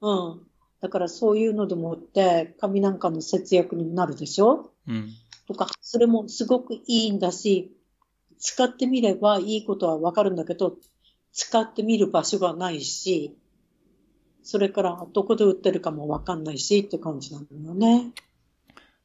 [0.00, 0.46] うん。
[0.80, 5.10] だからそういうのでもって、髪なんかの節約になるでしょうん。
[5.46, 7.74] とか、それもすごくいいんだし、
[8.38, 10.76] 使ってみればいいことはわかるんだけど、
[11.32, 13.36] 使ってみる場所がないし、
[14.48, 18.12] それからどこで売ってるかもわかんないしって感じなんだよね。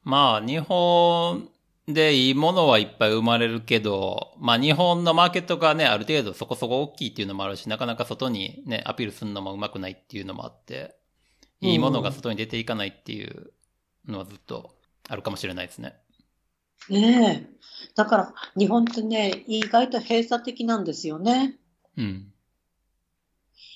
[0.01, 1.49] まあ、日本
[1.86, 10.95] でいいものはいっぱい生まれるけど、まあ日本のマーケットがね、ある程度そこそこ大きいっていうのもあるし、なかなか外にね、アピールするのもうまくないっていうのもあって、
[11.60, 13.51] いいものが外に出ていかないっていう
[14.08, 14.73] のはずっと
[15.10, 15.93] あるかもしれないですね。
[16.89, 17.89] ねえ。
[17.95, 21.58] だから、日本ってね、意外と閉鎖的なんですよね。
[21.97, 22.34] うん。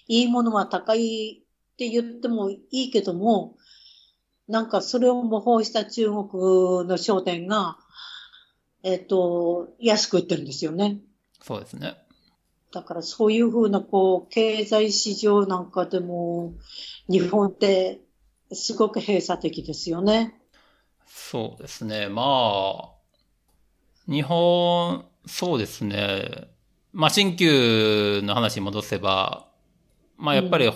[0.08, 1.43] いいものは高い
[1.77, 3.55] って言ってもいいけども、
[4.47, 7.77] なんかそれを模倣した中国の商店が、
[8.81, 11.01] えっ、と、安く売ってるんですよね。
[11.39, 11.95] そうですね。
[12.71, 16.55] だからそういうふうな、こう、経済市場なんかでも、
[17.07, 18.01] 日本って
[18.51, 20.41] すごく閉鎖的ですよね。
[21.05, 22.09] そうですね。
[22.09, 26.47] まあ、日本、そうですね。
[26.91, 29.47] まあ、新旧の話に戻せば、
[30.17, 30.71] まあ、やっぱり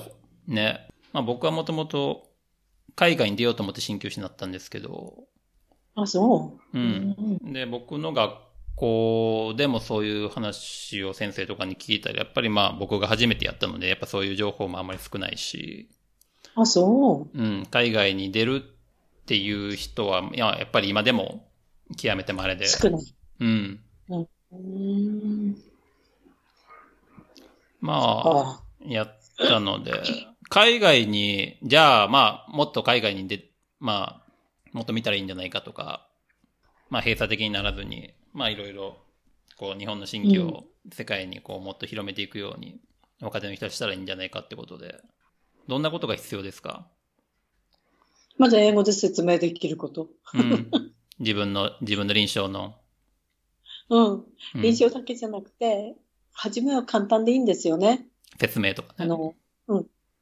[0.48, 2.30] ね、まあ僕はもともと
[2.96, 5.26] 海外に出ようと思って新旧師になったんですけど、
[5.96, 6.78] あ、そう。
[6.78, 7.54] うん。
[7.54, 8.34] で、僕の学
[8.76, 15.90] 校でもそういう話を先生とかに聞いたり、やっぱりまあ僕が初めてやったので、やっぱそういう情報もあんまり少ないし、
[16.56, 17.38] あ、そう。
[17.38, 21.48] うん、海外に出るっていう人は、いや、やっぱり今でも
[21.98, 23.16] 極めて稀で、少ない。
[23.40, 23.80] うん。
[24.10, 25.58] うーん。
[27.80, 28.62] まあ、ああ。
[28.86, 29.94] やったので、
[30.54, 34.32] 海外に、じゃあ、まあ、もっと海外に出、まあ、
[34.74, 36.10] もっと見たらいいんじゃないかとか、
[36.90, 38.98] まあ、閉鎖的にならずに、まあ、いろいろ、
[39.56, 42.82] こう、日本の新規を世界にこう、もっと広めていくように、
[43.22, 45.00] 若手の人はしたらいいんじゃないかってことで、
[45.70, 46.86] どんなことが必要ですか？
[48.38, 50.10] まず英語で説明できること。
[50.34, 50.70] うん。
[51.20, 52.76] 自分の、自分の臨床の。
[53.90, 54.14] うん。
[54.14, 55.96] うん臨床だけじゃなくて、
[56.34, 58.06] 初めは簡単でいいんですよね。
[58.38, 58.96] 説明とかね。
[58.98, 59.41] あの、うん。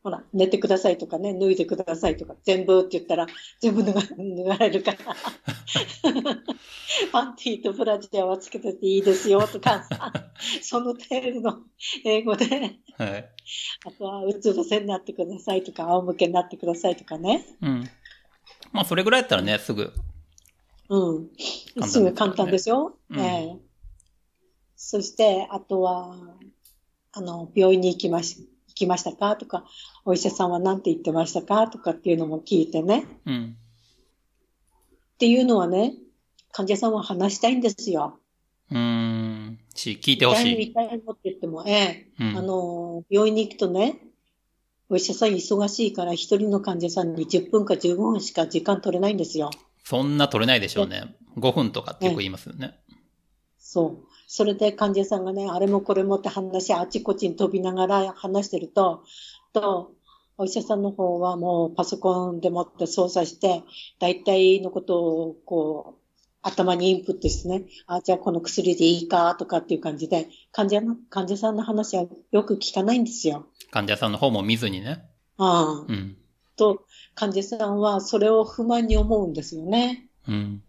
[0.01, 3.27] ほら、寝てくださいとかね、脱いでくださいとか、全部って言ったら、
[3.59, 4.97] 全部脱が 脱がれるから。
[7.12, 10.13] パンティーとブラジャーはつけてていいですよとかさ、
[10.62, 11.59] その程度の
[12.05, 13.29] 英語で、はい。
[13.85, 17.45] あとはうつ伏せになってくださいとか、仰向けになってくださいとかね。
[17.62, 17.89] うん。
[18.71, 19.91] まあ、それぐらいやったらね、すぐ。
[20.89, 21.29] うん。
[21.35, 22.97] すよねすぐ簡単ですよ。
[23.09, 23.69] うんええ
[24.81, 26.15] そして、あとは、
[27.12, 28.47] あの、病院に行きまし、行
[28.79, 29.35] きましたか？
[29.35, 29.65] とか、
[30.05, 31.67] お医者さんは何て言ってましたか？
[31.67, 33.05] とかっていうのも聞いてね。
[33.25, 33.57] うん。
[35.15, 35.93] っていうのはね、
[36.51, 38.19] 患者さんは話したいんですよ。
[38.71, 39.59] うーん。
[39.75, 40.71] し、聞いてほ痛いのしい。
[40.71, 42.37] 痛いのって言っても、ええうん。
[42.37, 43.99] あの、病院に行くとね、
[44.89, 49.51] お医者さん忙しいから一人の患者さんに10分か15分しか時間取れないんですよ。
[49.83, 51.15] そんな取れないでしょうね。
[51.37, 52.79] 5分とかってよく言いますよね。
[53.57, 54.09] そう。
[54.31, 59.03] それで患者さんがね、あれもこれもって話、あちこちに飛びながら話してると、
[59.53, 59.93] と、
[60.37, 63.63] お医者さんの方はもうパソコンでもって操作して、
[63.99, 66.01] 大体のことをこう、
[66.43, 73.47] 頭にインプットしてね、あ、じゃあこの薬でいいかとかっていう感じで、患者の、患者さんの話はよく聞かないんですよ。
[73.71, 75.09] 患者さんの方も見ずにね。
[75.39, 75.85] ああ。
[75.87, 76.17] うん。
[76.55, 80.07] と、患者さんはそれを不満に思うんですよね。
[80.27, 80.61] うん。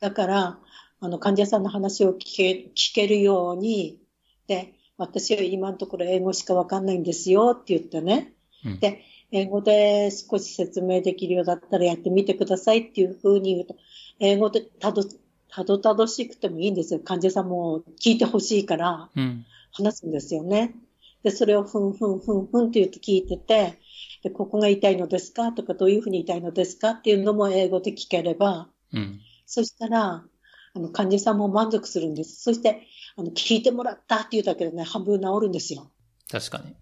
[0.00, 0.58] だから、
[1.04, 3.98] あの、患者さんの話を聞け、聞けるように、
[4.46, 8.32] で、私は今のところ英語しかわかんないんですよって言ってね。
[8.64, 13.76] うんで、英語で少し説明できるようだったらやってみてくださいっていうふうに言うと、
[14.18, 15.02] 英語でたど、
[15.50, 17.00] たどたどしくてもいいんですよ。
[17.00, 19.44] 患者さんも聞いてほしいからうん。
[19.72, 20.74] 話すんですよね。
[21.22, 23.78] で、それをふんふんふんふんって言って聞いてて、
[24.22, 25.52] で、ここが痛いのですか？
[25.52, 26.90] とか、どういうふうに痛いのですか？
[26.92, 29.20] っていうのも英語で聞ければ、うん。
[29.46, 30.24] そしたら、
[30.74, 32.42] あの、患者さんも満足するんです。
[32.42, 35.90] そして、あの、聞いてもらったっていうだけでね、半分治るんですよ。
[36.30, 36.74] 確かに。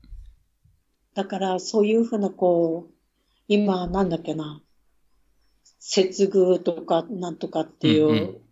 [1.14, 2.94] だから、そういうふうな、こう、
[3.48, 4.62] 今、なんだっけな、
[5.78, 8.42] 接遇とか、なんとかっていんううん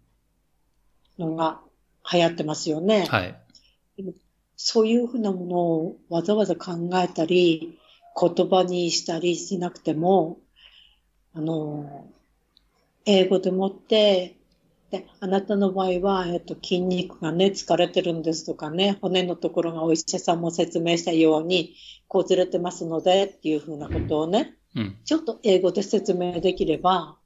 [1.19, 1.61] のが
[2.11, 3.07] 流行ってますよね。
[3.07, 3.37] はい。
[4.57, 7.79] そういうふうなものをわざわざ考えたり、
[8.21, 10.39] 言葉にしたりしなくても、
[11.35, 12.09] あの、
[13.07, 14.37] 英語でもって、
[14.91, 21.77] で、あなたの場合は、えっと、筋肉がね、疲れてるんですとかね、骨のところがお医者さんも説明したように、
[22.09, 24.97] こうずれてますのでっていうふうなことをね、うん。
[25.05, 27.17] ちょっと英語で説明できれば、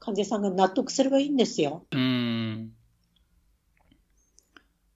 [0.00, 1.86] 患者さんが納得すればいいんですよ。
[1.92, 2.72] うーん。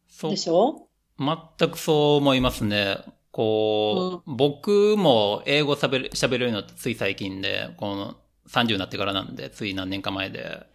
[0.09, 0.37] そうで。
[0.37, 0.89] しょ？
[1.19, 2.99] 全くそう思いますね。
[3.31, 8.17] こう、僕も英語喋る、喋れるようになってつい最近で、この
[8.49, 10.69] 30になってからなんで、つい何年か前で。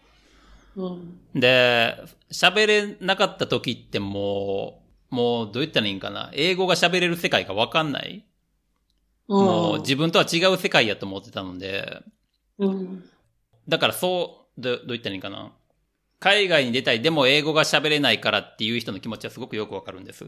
[0.76, 1.20] うん。
[1.34, 1.96] で、
[2.32, 6.30] 喋れなかった時ってもう、もうどう言ったらいいんかな。
[6.34, 8.26] 英語が喋れる世界がわかんない。
[9.28, 12.04] もう自分とは違う世界やと思ってたので、
[12.60, 13.04] うん。
[13.68, 15.52] だからそう、どどう言ったらいいんかな。
[16.20, 20.26] 海外に出たい、でも英語が喋れないからっていう人の気持ちはすごくよくわかるんです。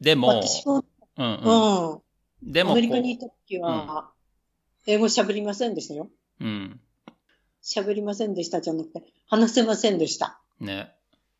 [0.00, 0.42] でも、
[1.16, 1.92] うんうん。
[1.92, 2.52] うん。
[2.52, 4.10] でもアメリカにいた時は、
[4.86, 6.08] 英語喋りませんでしたよ。
[6.40, 6.80] うん。
[7.66, 10.40] 喋りませんでしたじゃなくて、話せませんでした。
[10.60, 10.92] ね。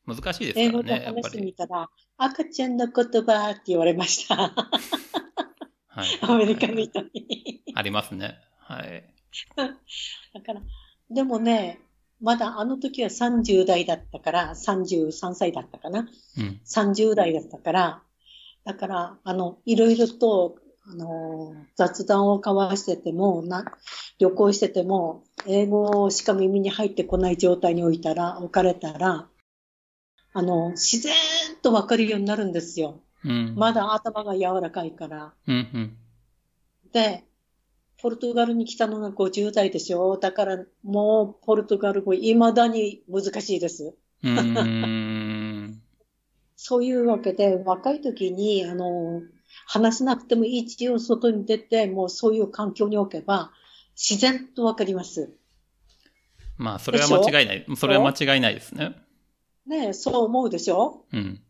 [0.07, 1.53] 難しいです英語で話してみり。
[1.53, 4.35] たら、赤ちゃんの言葉って言われました。
[5.89, 6.07] はい。
[6.23, 7.63] アメリカの人に。
[7.75, 8.39] ありますね。
[8.59, 9.05] はい。
[9.57, 10.63] だから、
[11.11, 11.81] でもね、
[12.21, 16.09] まだあの時は30代だったから、33歳だったかな。
[16.39, 16.61] うん。
[16.67, 18.03] 30代だったから、
[18.65, 20.57] だから、あの、いろいろと、
[20.89, 23.65] あの、雑談を交わしてても、な、
[24.19, 29.29] 旅行してても、英語しか耳に入ってこない状態に置いたら、置かれたら、
[30.33, 31.15] あの、自然
[31.63, 33.01] とわかるようになるんですよ。
[33.25, 33.55] うん。
[33.57, 35.35] まだ頭が柔らかいから。
[35.49, 35.97] うんうん。
[36.93, 37.25] で、
[37.99, 40.19] ポルトガルに来たのが50代でしょ？
[40.19, 43.95] だからもうポルトガル語未だに難しいです。
[44.23, 44.27] う。
[46.57, 49.23] そういうわけで若い時にあの
[49.67, 53.51] 話せなくても一応外に出てもうそういう環境に置けば
[53.95, 55.31] 自然とわかります。
[56.57, 57.67] まあ、それは間違いない。
[57.77, 58.97] それは間違いないですね。
[59.67, 61.05] ねえ、そう思うでしょ？
[61.13, 61.43] うん。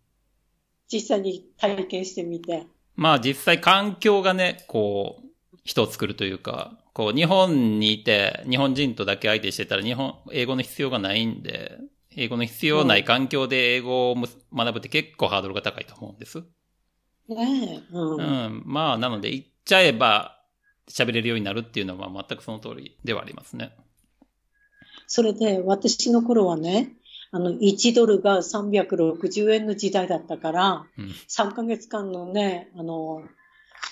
[0.91, 2.67] 実際に体験してみて。
[2.97, 11.79] まあ、実際環境がね、こう、人を作るというか、こう、日本にいて、日本人とだけ相手してたら、日本、英語の必要がないんで、
[12.17, 16.43] 英語の必要ない環境で英語をむ学ぶって結構ハードルが高いと思うんです。
[17.29, 18.17] ねえ、うん。
[18.17, 18.63] うん。
[18.65, 20.37] まあ、なので、言っちゃえば、
[20.89, 23.75] 喋れるようになるっていうのは全くその通りではありますね。
[25.09, 26.93] それで私の頃はね、
[27.33, 31.07] あの、1ドルが360円の時代だったから、うん。
[31.29, 33.25] 3ヶ月間のね、あの、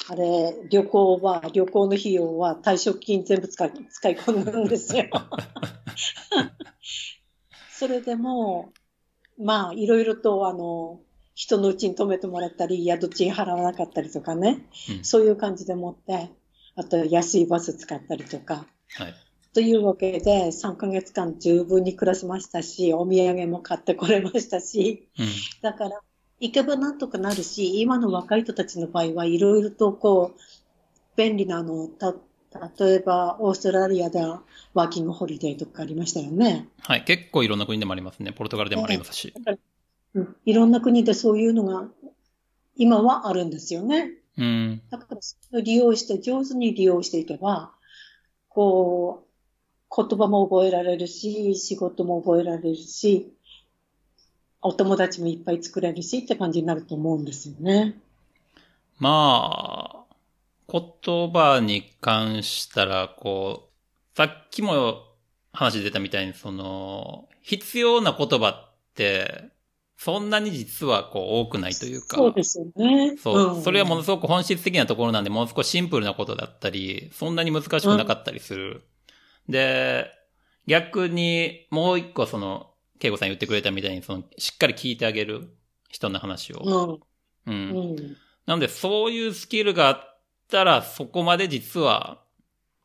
[0.09, 5.07] あれ、旅行は、旅行の費用は退職金全部使い、使い込むんですよ。
[7.71, 8.73] それでも、
[9.39, 11.01] まあ、いろいろと、あの、
[11.35, 16.31] 人のうちに泊めてもらったり、宿賃払わなかったりとかね、うんそういう感じでもって、
[16.77, 18.67] あと安いバス使ったりとか、
[18.97, 19.15] はい。
[19.53, 25.27] というわけで、3ヶ月間十分に暮らしましたし、お土産も買ってこれましたし、うん。
[25.63, 26.01] だから、
[26.41, 30.41] 行けばなんとかなるし、今の若い人たちの場合はいろいろとこう、
[31.17, 32.15] 便利なの、た、
[32.79, 34.43] 例えば、オーストラリアでは
[34.75, 36.69] ワーキングホリデーとかありましたよね。
[36.81, 37.05] はい。
[37.05, 38.33] 結構いろんな国でもありますね。
[38.33, 39.33] ポルトガルでもありますし。
[40.15, 40.37] うん。
[40.45, 41.89] いろんな国でそういうのが、
[42.77, 44.13] 今はあるんですよね。
[44.37, 44.83] うん。
[44.91, 47.73] だから、それを利用して、上手に利用していけば、
[48.49, 49.35] こう、
[49.97, 53.33] 言葉も覚えられるし、仕事も覚えられるし、
[54.61, 58.01] お友達もいっぱい作れるしって感じになると思うんですよね。
[58.99, 60.15] まあ、
[60.69, 65.03] 言葉に関したら、こう、さっきも
[65.53, 69.51] 話出たみたいに、その、必要な言葉って、
[69.97, 72.17] そんなに実はこう多くないというか。
[72.17, 73.17] そうですよね。
[73.17, 73.59] そう。
[73.59, 78.83] んそれはものすごく本質的なところなんで、ものすごくシンプルなことだったり、そんなに難しくなかったりする。
[79.49, 80.11] で、
[80.67, 85.57] 逆に、もう一個その、慶吾さん言ってくれたみたいに、その、しっかり聞いてあげる
[85.89, 87.01] 人の話を。
[87.47, 87.55] うん。
[87.55, 87.77] うん。
[87.77, 88.17] うん。
[88.47, 92.23] なので、そういうスキルがあったら、そこまで実は、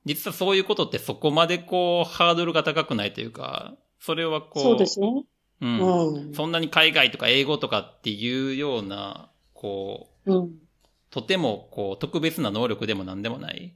[0.06, 5.26] 実はそういうことってそこまでこう、ハードルが高くないというか、それはこう、そうですね。
[5.62, 6.14] うん。
[6.14, 6.34] うん。
[6.34, 10.52] そんなに海外とか英語とかっていうような、こう、うん。
[11.10, 13.74] とてもこう、特別な能力でも何でもない。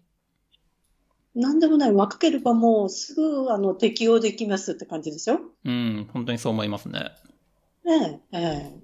[1.36, 1.91] なんでもない。
[1.91, 5.39] 若ければもうすぐあの適用できますって感じでしょ？
[5.65, 7.12] うん、本当にそう思いますね。
[7.84, 8.38] ねえ。
[8.38, 8.41] え
[8.78, 8.80] え。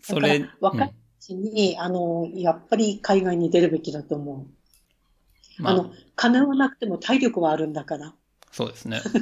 [0.00, 4.36] それ、若いうちに、あの、やっぱり海外に出るべきだと思う。
[4.38, 8.14] うん、まあ、あの、金はなくても体力はあるんだから。
[8.50, 9.02] そうですね。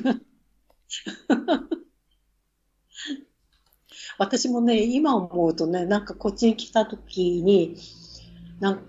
[4.19, 7.77] 私もね、今思うとね、なんかこっちに来た時に、
[8.61, 8.81] なん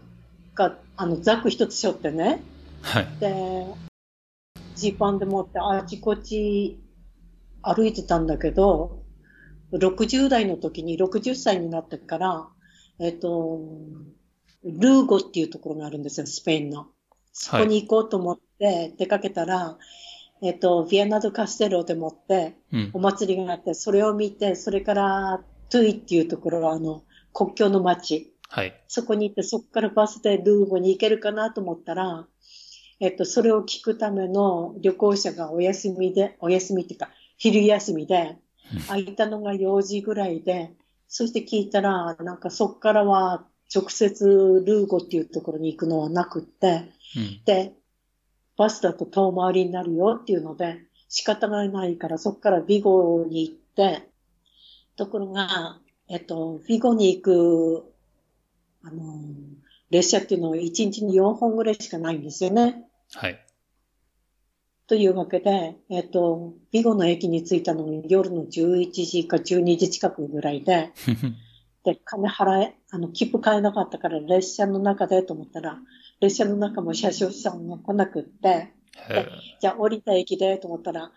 [0.54, 2.42] か、あの、ザック一つ背負ってね、
[2.82, 3.08] はい。
[3.20, 3.66] で、
[4.76, 6.80] ジーパンで持ってあちこち
[7.62, 9.04] 歩いてたんだけど、
[9.72, 12.48] 60代の時に60歳になってから、
[13.00, 13.62] えっと、
[14.64, 16.88] ルーゴっていうところがあるんですよ、スペインの。
[17.34, 19.78] そこに行こうと思って出かけたら、
[20.42, 23.00] えっと、ビアナド・カステロでもって、うんお。
[23.00, 28.34] 祭りがあって、それを見て、それから、トゥイっていうところは、あの、国境の街。
[28.50, 28.74] はい。
[28.88, 32.26] そこに行って、そこからバスでルーゴに行けるかなと思ったら、
[33.00, 38.38] えっと、それを聞くための旅行者がお休みで、お休みっていうか、昼休みで、
[38.88, 40.72] 空いたのが4時ぐらいで、
[41.08, 47.74] そして聞いたら、なんかそっからは直接ルーゴっていうところに行くのはなくって、うん、で、
[48.62, 54.08] バスだと遠回りになるよっていうので、仕方がないからそっからビゴに行って、
[54.96, 57.92] ところが、えっと、ビゴに行く、
[58.84, 59.04] あの、
[59.90, 62.84] 列車っていうのは1日に4本ぐらいしかないんですよね。
[63.16, 63.44] はい。
[64.86, 70.92] というわけで、えっと、ビゴの駅に着いたのに夜の11時か12時近くぐらいで、
[71.84, 75.80] で、金払え、あの、切符買えなかったから列車の中でと思ったら、
[76.22, 78.72] 列車の中も車掌さんが来なくって、
[79.60, 81.12] じゃあ降りた駅でと思ったら、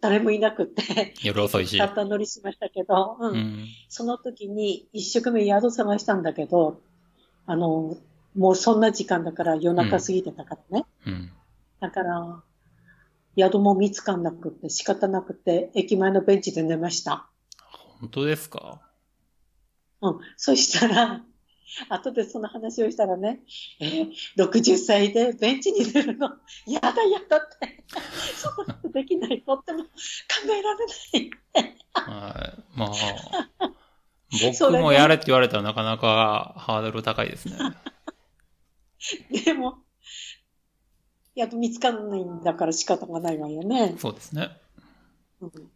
[0.00, 1.78] 誰もいなくって夜遅いし。
[1.78, 3.34] たった乗りしましたけど、うん。
[3.34, 6.80] うん、その時に一生懸命宿探したんだけど、
[7.46, 7.96] あの、
[8.34, 10.86] もうそんな時間だから夜中過ぎてたからね。
[11.06, 11.32] うん。
[11.80, 12.42] だから、
[13.38, 17.28] 宿も見つかんなくて仕方なくて、駅前のベンチで寝ました。
[18.00, 18.82] 本当ですか？
[20.00, 20.18] うん。
[20.36, 21.24] そしたら、
[21.88, 23.40] 後でその話をしたらね、
[23.80, 26.28] えー、60歳でベンチに寝るの、
[26.66, 27.84] やだやだって、
[28.36, 29.88] そんなことできない、とっても考
[30.44, 31.30] えられない。
[31.94, 32.78] はい。
[32.78, 33.72] まあ、
[34.60, 37.58] 僕もやれって言われたらなかなかハードル高いですね。
[39.44, 39.78] でも、
[41.34, 43.94] やっと見つかんないんだから仕方がないわよね。
[43.98, 44.50] そうですね。
[45.40, 45.71] うん、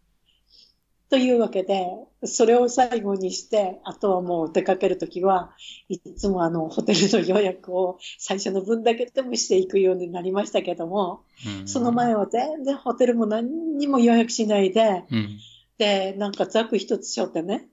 [1.08, 1.86] というわけで、
[2.24, 5.52] それを最後にして、あとはもう出かけるときは、
[5.88, 11.22] いつもあの、ホテルの予約を最初の分だけでもしていくようになりましたけども、
[11.60, 15.38] うん、その前は全然ホテルも何にも予約しないで、うん、
[15.78, 17.68] で、なんかザク一つしよってね、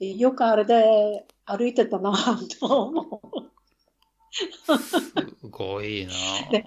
[0.00, 2.12] よくあれで歩いてたな
[2.60, 3.50] と思う。
[4.30, 6.12] すごいな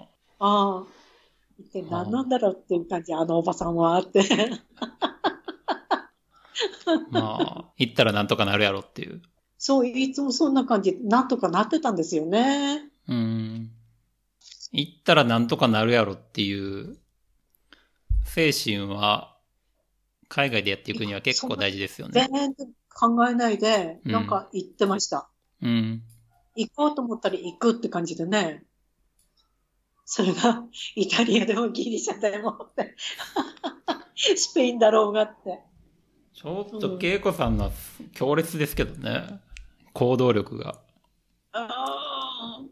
[0.40, 0.84] ああ。
[1.60, 4.22] 一体何なんだろうっていう感じ、あのおばさんはって。
[7.10, 9.22] まあ、行ったらなんとかなるやろっていう。
[9.58, 12.90] そう、いつもそんな感じ、なんとかなってたんですよね。
[13.08, 13.70] うん。
[14.72, 16.96] 行ったらなんとかなるやろっていう
[18.24, 19.36] 精神は、
[20.28, 22.28] 海外でやっていくには結構大事ですよね。
[22.32, 25.28] 全然考えないで、なんか行ってました。
[25.60, 26.02] うん。
[26.54, 28.64] 行こうと思ったら行くって感じでね。
[30.04, 30.64] それが
[30.96, 32.96] イタリアでもギリシャでもって、
[34.36, 35.60] スペインだろうがって。
[36.40, 37.70] ちょっと恵子さんの
[38.14, 39.40] 強烈ですけどね。
[39.92, 40.76] 行動力が。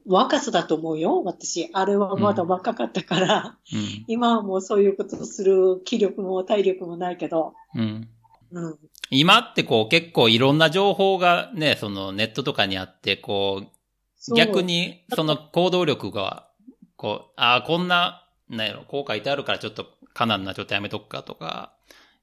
[0.06, 1.68] 若さだと思うよ、私。
[1.74, 7.54] あれはまだ若かったから、うん、今はもうそういうことをする気力も体力もないけど。
[7.74, 8.08] うん。
[8.50, 8.78] うん、
[9.10, 16.48] 今ってこう結構いろんな情報がね、そのネットとかにあって、こう、逆にその行動力が
[16.96, 21.72] こう、ああ、こんな、なんやろ、こう書いてあるからちょっとカナンなちょっとやめとくかとか、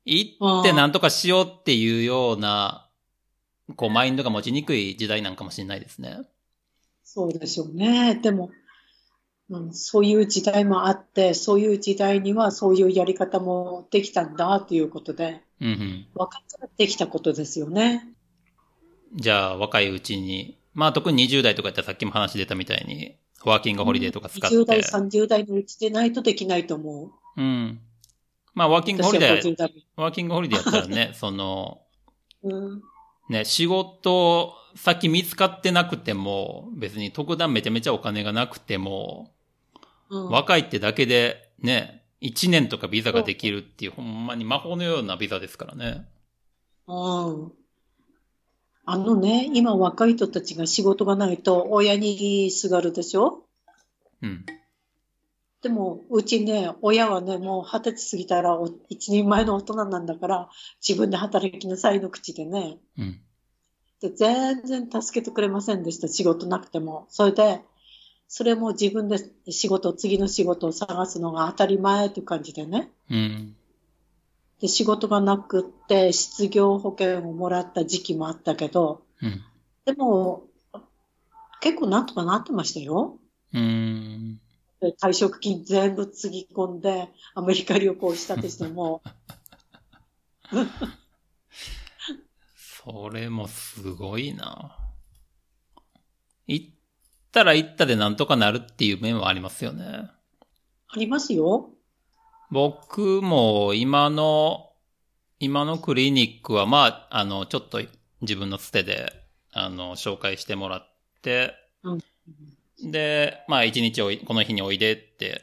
[0.06, 2.88] 行ってなんとかしようっていうような、
[3.76, 6.20] こう、マインドが持ちにくい時代なんかもしれないですね。
[7.04, 8.16] そうでしょうね。
[8.16, 8.52] でも、
[9.50, 18.08] うん、そういう時代もあって、そういう時代にはそういうやり方もできたんだということで、うんうん、分かってきたことですよね。
[19.14, 24.56] じゃあ、若いうちに、まあ特に20代とかやったらさっきも話出たみたいに、ワーキングホリデーとか使って。
[24.56, 27.42] 20代、30代のうちでないとできないと思う。
[27.42, 27.80] うん。
[28.56, 31.82] まあ、ワーキングホリデー、ワーキングホリデーやったらね、 その、
[32.42, 32.82] うん、
[33.30, 39.34] ね、仕事先見つかってなくても、別に特段めちゃめちゃお金がなくても、
[40.10, 46.08] うん、若いってだけでね、1年とかビザができるっていう、ほんまに魔法のようなビザですからね。
[46.88, 47.52] うん。
[48.86, 53.44] あのね、今若い人たちが仕事がないと親にすがるでしょ？
[54.22, 54.46] うん。
[55.66, 58.56] でも、うちね、親はね、もう二十歳過ぎたら
[58.88, 60.50] 一人前の大人なんだから、
[60.88, 62.78] 自分で働きなさいの口でね。
[63.00, 63.20] うん。
[64.00, 67.08] で、全然助けてくれませんでした、仕事なくても。
[67.10, 67.62] それで、
[68.28, 69.18] それも自分で
[69.50, 72.92] 仕事、次の仕事を探すのが当たり前っていう感じでね。
[73.10, 73.56] うん。
[74.62, 79.42] で、仕事がなくって、失業保険をもらった時期もあったけど、うん、
[79.86, 80.44] でも、
[81.60, 83.18] 結構なんとかなってましたよ。
[83.52, 84.40] うん。
[84.92, 89.02] 退職金全部つぎ込んで、アメリカ旅行したとしても。
[92.58, 94.78] それもすごいな。
[96.48, 96.70] 行っ
[97.32, 100.12] たら行ったでなんとかなるっていう面はありますよね。
[100.88, 101.72] ありますよ。
[102.52, 104.72] 僕も今の、
[105.40, 107.82] 今のクリニックは、まあ、あの、ちょっと
[108.22, 109.12] 自分のつてで、
[109.52, 110.88] あの、紹介してもらっ
[111.22, 112.00] て、うん、
[112.84, 115.42] で、まあ、一日おい、この日においでって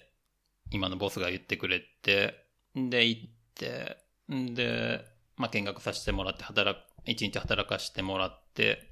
[0.71, 3.23] 今のボスが言ってくれて、で、行っ
[3.55, 5.05] て、で、
[5.37, 8.91] まあ、見学させてもらって、働く、一日働かせてもらって、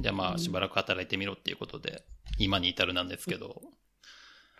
[0.00, 2.04] じゃあまあ、しばらく働いてみろっていうことで、
[2.38, 3.62] 今に至るなんですけど、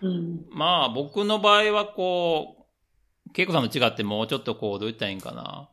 [0.03, 0.47] うん。
[0.51, 2.67] まあ、僕の場合はこ
[3.27, 5.71] う、恵子さんと違ってもうちょっとこう、どう言ったらいいんかな。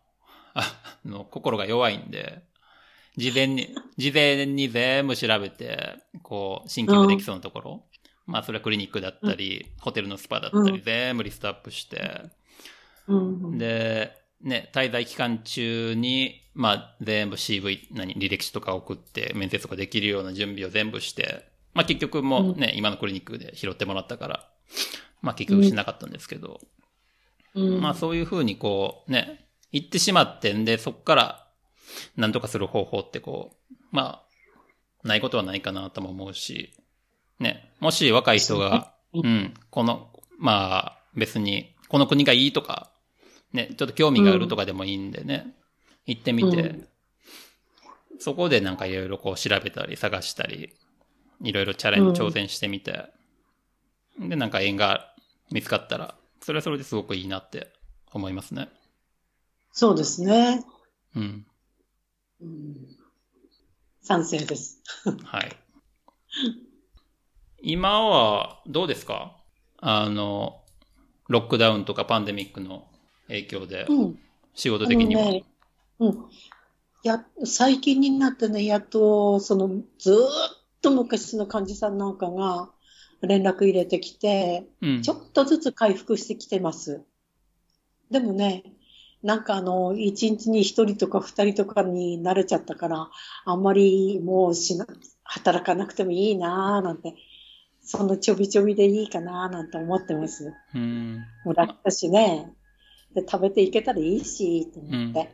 [0.56, 2.44] ああの、心が弱いんで、
[3.18, 7.84] 事前に、事前に全部調べて、こう、新規ができそうなところ。
[8.26, 12.24] まあ、それはクリニックだったり、ホテルのスパだったり、うん全部リストアップして、
[13.08, 13.58] うん。
[13.58, 14.12] で、
[14.42, 24.50] ね、滞在期間中に、まあ、全部 CV、何、履歴書とか送って、面接とかできるような準備を全部して、まあ結局もうね、今のクリニックで拾ってもらったから、
[25.22, 26.60] まあ結局しなかったんですけど、
[27.56, 27.82] うん。
[27.82, 31.43] まあそういうふうにこう、ね、行ってしまってんで、そこから、
[32.16, 34.24] なんとかする方法ってこう、ま
[35.04, 36.74] あ、ないことはないかなとも思うし、
[37.40, 42.90] ね、もし若い人が、そううん、この、まあ、別に、この国がいいとか、
[43.52, 45.56] ね、ちょっと興味があるとかでもいいんでね、
[46.06, 46.88] 行ってみて、うん
[48.20, 50.72] そこでなんかいろいろこう調べたり探したり、
[51.42, 53.08] いろいろチャレンジ、うん挑戦してみて、
[54.18, 55.14] で、なんか縁が
[55.52, 57.74] 見つかったら、それはそれですごくいいなって
[58.14, 58.70] 思いますね。
[59.74, 60.64] そうですね。
[61.16, 61.46] うん。
[62.44, 62.76] うん。
[64.02, 64.82] 賛成です。
[65.24, 65.52] はい。
[67.62, 69.38] 今はどうですか？
[69.78, 70.62] あの、
[71.30, 72.88] ロックダウンとかパンデミックの
[73.28, 74.20] 影響で、うん。
[74.54, 75.22] 仕事的には。
[75.22, 75.46] ね、
[76.00, 76.26] うん。
[77.04, 79.70] や、最近になってね、やっと、その、
[80.00, 80.20] ずーっ
[80.82, 82.72] と昔の患者さんなんかが
[83.22, 87.04] 連絡入れてきて、うんちょっとずつ回復してきてます。
[88.12, 88.64] でもね、
[89.24, 93.10] なんかあの、一日に一人とか二人とかに慣れちゃったから、
[93.46, 94.86] あんまりもうしな、
[95.24, 97.16] 働かなくてもいいなぁなんて、
[97.82, 100.54] そのちょびちょびでいいかなぁなんて思ってます。
[100.76, 101.20] うん。
[101.46, 102.54] もう楽だしね。
[103.16, 105.34] で、食べていけたらいいし、と思って。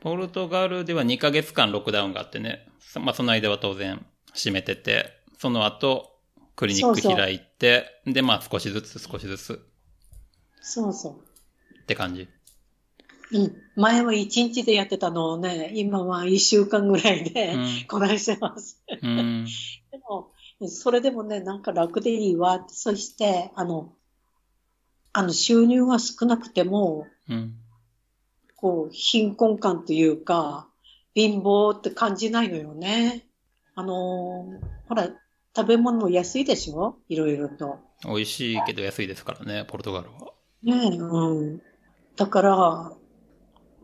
[0.00, 2.66] ポルトガルでは2ヶ月間ロックダウンがあってね。
[2.80, 4.04] そまあその間は当然
[4.34, 6.18] 閉めてて、その後、
[6.56, 9.64] クリニックそうそう開いて、で、まあ少しずつ少しずつ
[10.60, 11.20] そうそ
[11.88, 12.28] って感じ。
[13.32, 13.38] う。
[13.40, 13.56] うん。
[13.76, 18.82] 前は一日でやってたのをね、今は一週間ぐらいで、うんこなしてます。
[19.02, 19.46] うん。
[19.90, 20.30] でも、
[20.68, 22.62] それでもね、なんか楽でいいわ。
[22.68, 23.94] そして、あの、
[25.14, 27.54] あの、収入が少なくても、うん。
[28.56, 30.68] こう、貧困感というか、
[31.14, 33.26] 貧乏って感じないのよね。
[33.74, 35.08] あのーほら、
[35.56, 36.98] 食べ物も安いでしょ？
[37.08, 37.78] いろいろと。
[38.04, 40.32] 美味しいけど安いですからね、ポルトガルは。
[40.62, 41.62] ねえ、うん。
[42.18, 42.92] だから、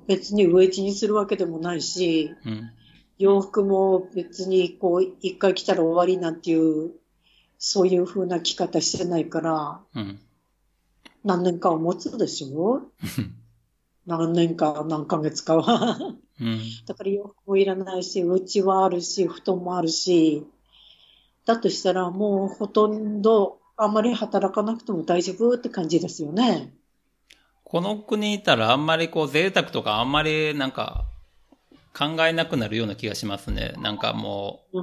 [0.07, 2.71] 別に飢え死にするわけでもないし、うん。
[3.17, 6.91] 洋服も別にこう、一回着たら終わりなんていう、
[7.59, 10.19] そういう風な着方してないから、うん。
[11.25, 12.83] 何年かは持つでしょ？
[14.05, 16.17] 何年か、何ヶ月かは？
[16.41, 16.61] うん。
[16.87, 20.45] だから洋服もいらないし、うちはあるし、布団もあるし、
[21.47, 26.75] だとしたらもうほとんどあまり働かなくても大丈夫って感じですよね。
[27.75, 31.07] この国にいたらあんまりこう贅沢とかあんまりなんか
[31.93, 33.75] 考えなくなるような気がしますね。
[33.79, 34.83] なんかもう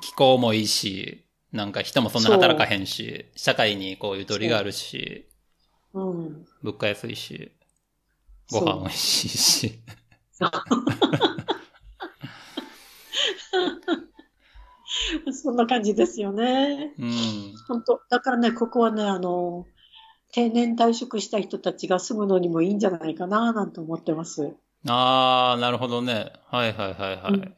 [0.00, 5.28] 気候もいいし、なんか人もそんな働かへんし、社会にこうゆとりがあるし、
[5.92, 6.46] うん。
[6.62, 7.52] 物価安いし、
[8.50, 9.78] ご飯美味しいし。
[15.34, 16.94] そんな感じですよね。
[16.98, 17.54] うん。
[17.68, 18.00] 本当。
[18.08, 19.66] だからね、ここはね、あの、
[20.32, 24.54] 定年退職した人たちが住むのにもいいんじゃないかな、なんて思ってます。
[24.88, 26.32] あー、なるほどね。
[26.46, 27.32] はいはいはいはい。
[27.34, 27.54] うん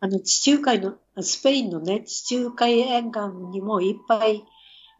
[0.00, 4.44] あの、地中海の、スペインのね、地中海沿岸にもいっぱい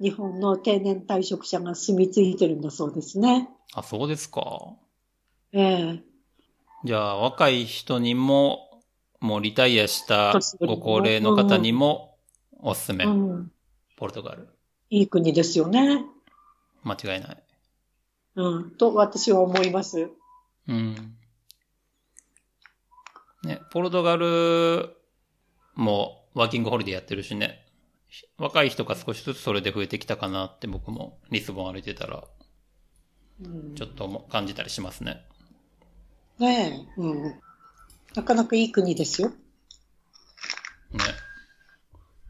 [0.01, 3.51] 日本の定年退職者が住み着いてるんだそうですね。
[3.75, 4.73] あ、そうですか。
[5.53, 6.03] ええ
[6.87, 8.83] じゃあ若い人にも、
[9.21, 12.17] もうリタイアしたご高齢の方にも
[12.61, 13.05] おすすめ。
[13.05, 13.53] うん。
[13.97, 14.49] ポルトガル。
[14.89, 16.03] いい国ですよね。
[16.85, 17.43] 間違いない。
[18.37, 18.71] うん。
[18.73, 20.11] と私は思います。
[20.69, 21.17] うん。
[23.45, 24.97] ね、ポルトガル
[25.75, 27.67] もワーキングホリデーやってるしね。
[28.39, 32.25] 若い人が少しずつそれで増えてきたかなって僕もリスボン歩いてたら
[33.43, 35.25] うんちょっとも感じたりしますね。
[36.39, 37.01] ねえ。
[37.01, 37.35] うん。
[38.15, 39.31] なかなかいい国ですよ。
[39.31, 39.37] ね。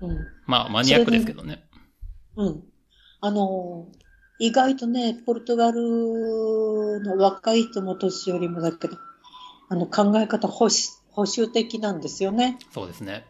[0.01, 0.19] うん。
[0.47, 1.65] まあマニアックですけどね。
[2.37, 2.63] うん。
[3.21, 3.89] あの、
[4.39, 8.97] 意外とね、ポルトガルの若い人も年寄りもだけど、
[9.69, 10.75] あの考え方保守、
[11.11, 12.59] 保守的なんですよね。
[12.73, 13.27] そうですね。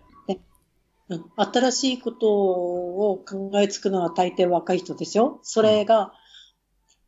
[1.09, 6.15] うん新しいことを考えつくのは大抵若い人でしょそれが、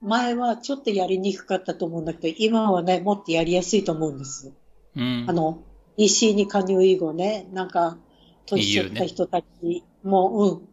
[0.03, 4.53] 前はちょっとやりにくかったと思うんだけど、今はね、もっとやりやすいと思うんです。
[4.95, 5.33] うんあ。
[5.33, 5.63] の、
[5.97, 7.97] EC に加入以後ね、なんか、
[8.45, 10.49] 年取った人たちも、うん。
[10.51, 10.69] うん、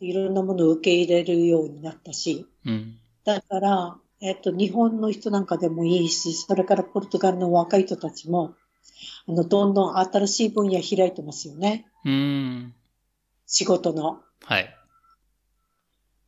[0.00, 2.98] いろんなものを受け入れるようになったし、うん。
[3.24, 8.54] だから、えっと、日本の人なんかでもいいし、それからポルトガルの若い人たちも、
[9.28, 11.86] あの、どんどん新しい分野開いてますよね。
[12.04, 12.74] うん。
[13.46, 14.20] 仕事の。
[14.44, 14.74] はい。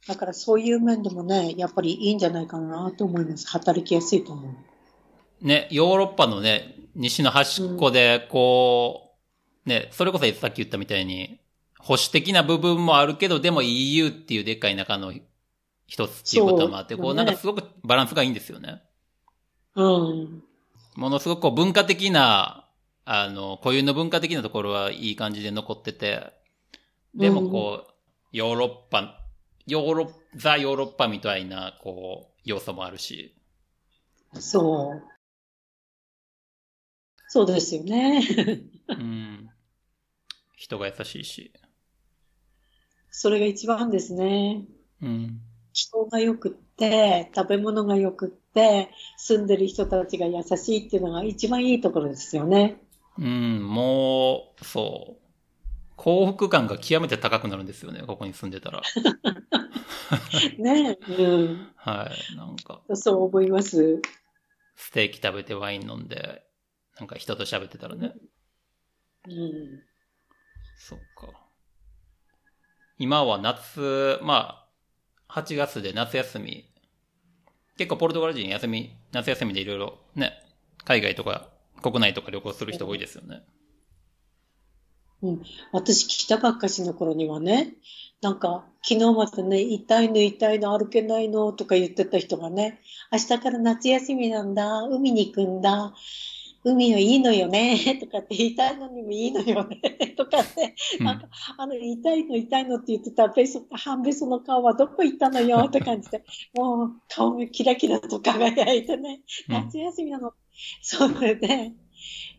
[0.06, 3.46] だからそういう面でもね、やっぱりいいんじゃないかなと思います。
[3.48, 5.46] 働きやすいと思う。
[5.46, 9.14] ね、ヨーロッパのね、西の端っこで、こ
[9.66, 11.40] う、ね、それこそさっき言ったみたいに、
[11.82, 15.12] 保守的な部分もあるけど、でも EU っていうでっかい中の
[15.86, 18.82] 一つっていうこともあって、こう、なんかすごくバランスがいいんですよね。
[19.74, 20.42] うん。
[20.94, 22.68] ものすごくこう文化的な、
[23.04, 26.32] あの、固有の文化的なところはいい感じで残ってて、
[27.16, 27.94] でもこう、
[28.30, 29.18] ヨーロッパ、
[29.66, 33.34] ヨーロッ、ザ・ヨーロッパみたいな、こう、要素もあるし。
[34.34, 35.02] そう。
[37.26, 38.22] そうですよね。
[38.88, 39.50] うん。
[40.56, 41.52] 人が優しいし。
[43.12, 44.64] それが一番ですね。
[45.02, 45.40] うん。
[45.72, 52.82] 人が良くって、食べ物が良くって、住んでる人たちが優しいっていうのが一番いいところですよね。
[53.18, 55.22] うん、もう、そう。
[55.96, 58.82] 幸福感が極めて高くなるんですよね、ここに住んでたら。
[60.58, 61.72] ねうん。
[61.76, 62.36] はい。
[62.36, 64.00] なんか、そう思います。
[64.74, 66.44] ステーキ食べてワイン飲んで、
[66.98, 68.14] なんか人と喋ってたらね。
[69.28, 69.82] うん。
[70.76, 71.41] そっか。
[73.02, 74.64] 今は夏、ま
[75.26, 76.70] あ、8月で夏休み。
[77.76, 80.40] 結構ポルトガル人休み、夏休みでいろいろね、
[80.84, 81.48] 海外とか
[81.82, 83.42] 国内とか旅行する人多いですよね。
[85.20, 85.42] うん
[85.72, 87.72] 私来たばっかしの頃にはね、
[88.20, 92.80] なんか、昨日までね、痛いの痛いの歩けないのとか言ってた人がね、
[93.10, 95.92] 明日から夏休みなんだ、海に行くんだ、
[96.64, 99.76] 海は いいのよね、 とかって、痛いのにもいいのよね、
[100.16, 110.32] とかって、うんなんか、あの、痛いの痛いのって言ってたベソ、半ベソの顔はどこ行ったのよ って感じで、もう顔がキラキラと輝いてね、うん夏休みなの。
[110.80, 111.72] それで、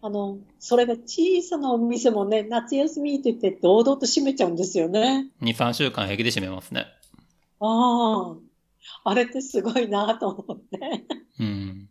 [0.02, 5.30] あの、それが小さなお店もね、夏休みって言って堂々と閉めちゃうんですよね。
[5.42, 6.88] 2、3週間平気で閉めますね。
[7.60, 8.36] あ
[9.06, 11.06] あ、あれってすごいなと思って。
[11.40, 11.90] うん。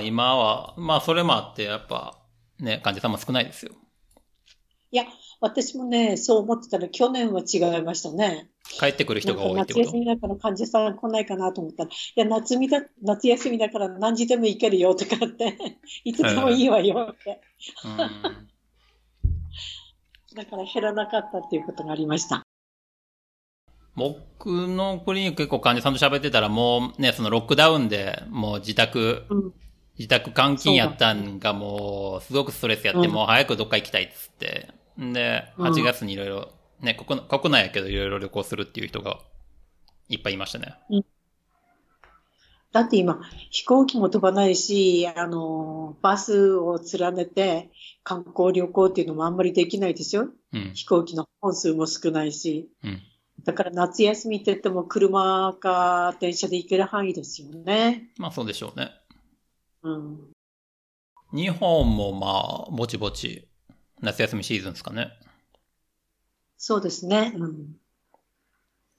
[0.00, 2.18] 今は、まあそれもあって、やっぱ、
[2.58, 3.72] ね、患者さんも少ないですよ。
[4.90, 5.04] いや、
[5.40, 8.50] 私もね、そう思ってたら去年は違いましたね。
[8.78, 9.86] 帰ってくる人が多いってこと？
[9.86, 15.56] 休みだから患者さん来ないかなと思ったら、いや、夏みだ、夏休みだから何時でも行けるよとかって、
[16.04, 17.40] いつでもいいわよって。
[17.84, 17.96] うん。
[20.36, 22.42] だから減らなかったっていうことがありました。
[23.94, 29.52] 僕のクリニック結構患者さんと喋ってたらもうね、そのロックダウンでもう自宅、うん。
[29.98, 34.68] 自宅監禁やったんがもうすごくストレスやって、うんもう早くどっか行きたいっつって。
[35.00, 39.18] んで、うん8月にいろいろ、ね、国国内やけどいろいろ旅行するっていう人が
[40.08, 40.74] いっぱいいましたね。
[42.72, 43.20] だって今、
[43.50, 47.70] 飛行機も飛ばないし、あの、バスを連ねて
[48.02, 50.72] 観光旅行っていうのもあんまりできないでしょうん。
[50.72, 52.70] 飛行機の本数も少ないし。
[52.82, 53.02] うん。
[53.44, 58.10] だから夏休みって言っても車か電車で行ける範囲ですよね。
[58.16, 58.90] まあそうでしょうね。
[59.82, 60.32] うん。
[61.32, 63.48] 日本もまあ、ぼちぼち、
[64.00, 65.12] 夏休みシーズンですかね。
[66.58, 67.32] そうですね。
[67.36, 67.76] うん。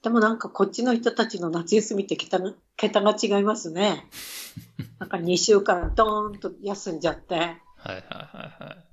[0.02, 4.06] でもなんかこっちの人たちの夏休みって桁が桁が違いますね。
[5.00, 7.34] なんか2週間ドーンと休んじゃって。
[7.36, 8.84] はいはいはいはい。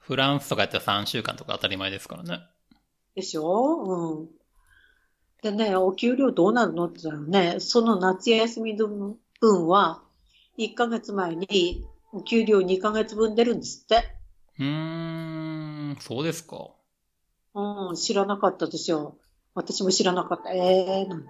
[0.00, 2.40] フランスとかやったら3週間とか当たり前ですからね。
[3.14, 4.20] でしょ？
[4.20, 4.28] うん。
[5.42, 10.02] でね、お給料どうなるのって言ったらね、その夏休みの分は、
[10.64, 14.04] 1ヶ月前にお給料2ヶ月分出るんですって。
[14.58, 16.70] うーん、そうですか。
[17.54, 19.16] うん、知らなかったですよ。
[19.54, 20.52] 私も知らなかった。
[20.52, 21.28] ええー、なんて。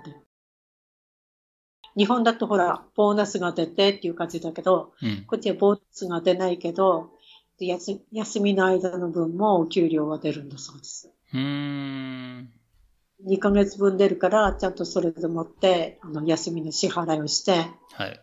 [1.97, 5.25] 日本だとほら、ボーナスが出てっていう感じだけど、うん。
[5.27, 7.11] こっちはボーナスが出ないけど、
[7.59, 11.11] で休休みの間の分もお給料は出るんだそうです。
[11.33, 12.53] うーん。
[13.27, 18.21] 2ヶ月分出るから、ちゃんとそれでもって、あの、休みの支払いをして、はい。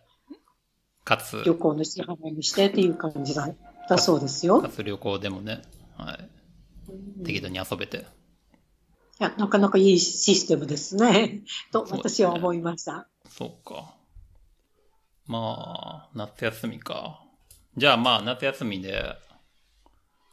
[1.10, 3.49] かつ、旅行の支払いにしてっていう感じだ
[3.89, 4.70] だそうですよか。
[4.70, 5.64] つ旅行でもね、
[5.97, 7.26] はい。
[7.26, 7.97] 適度に遊べて。
[7.97, 8.01] い
[9.18, 11.41] や、なかなかいいシステムですね。
[11.74, 13.07] と、私は思いました。
[13.28, 13.95] そうか。
[15.26, 17.26] まあ、夏休みか。
[17.76, 19.16] じゃあまあ、夏休みで、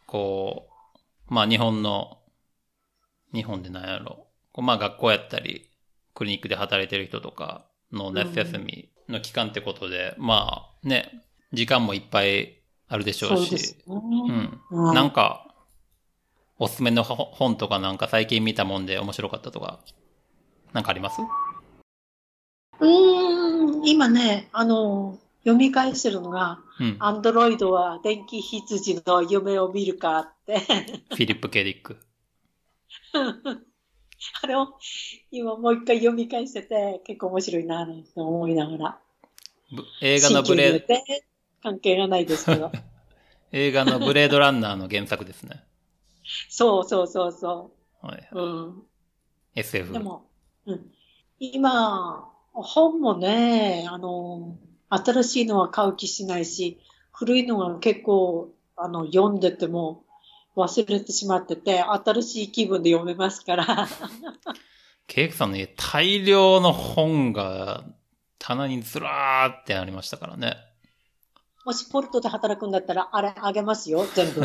[0.07, 0.69] こ
[1.31, 2.19] う、まあ日本の、
[3.33, 4.27] 日本でなんやろ。
[4.59, 5.71] まあ学校やったり、
[6.13, 14.61] クリニックで働いてる人とかの夏休みの期間ってことで、まあね、時間もいっぱいあるでしょうし、そうね。
[14.71, 14.89] うん。
[14.89, 15.55] うんなんか、
[16.59, 19.81] おすすめのほ本とかなんか最近見たもんで面白かったとか、
[20.73, 21.21] なんかあります？
[22.81, 26.97] うーん、今ね、あの、読み返してるのが、うん。
[26.99, 30.59] アンドロイドは電気羊の夢を見るかって。
[30.59, 31.99] フィリップ・ケディック。
[34.43, 34.79] あれを
[35.31, 38.99] 今もう一回読み返してて、結構面白いなと思いながら。
[39.73, 41.27] ぶ映画のブレ新旧で
[41.63, 42.71] 関係がないですけど。
[43.53, 45.65] 映画のブレードランナーの原作ですね。
[46.49, 48.29] そうそうそうそはい。
[48.33, 48.41] う。
[48.41, 48.83] うん。
[49.55, 49.93] SF。
[49.93, 50.27] でも、
[50.67, 50.93] うん、
[51.39, 54.57] 今、本もね、あの、
[54.89, 56.79] 新しいのは買う気しないし、
[57.13, 60.05] 古いのが結構、あの、読んでても
[60.57, 63.89] 忘れてしまってて、新しい気分で読めますから。
[65.07, 67.85] ケイクさんの家大量の本が
[68.39, 70.57] 棚にずらーってありましたからね。
[71.65, 74.43] もしポルトで働くんだったら、あれあげますよ、全部。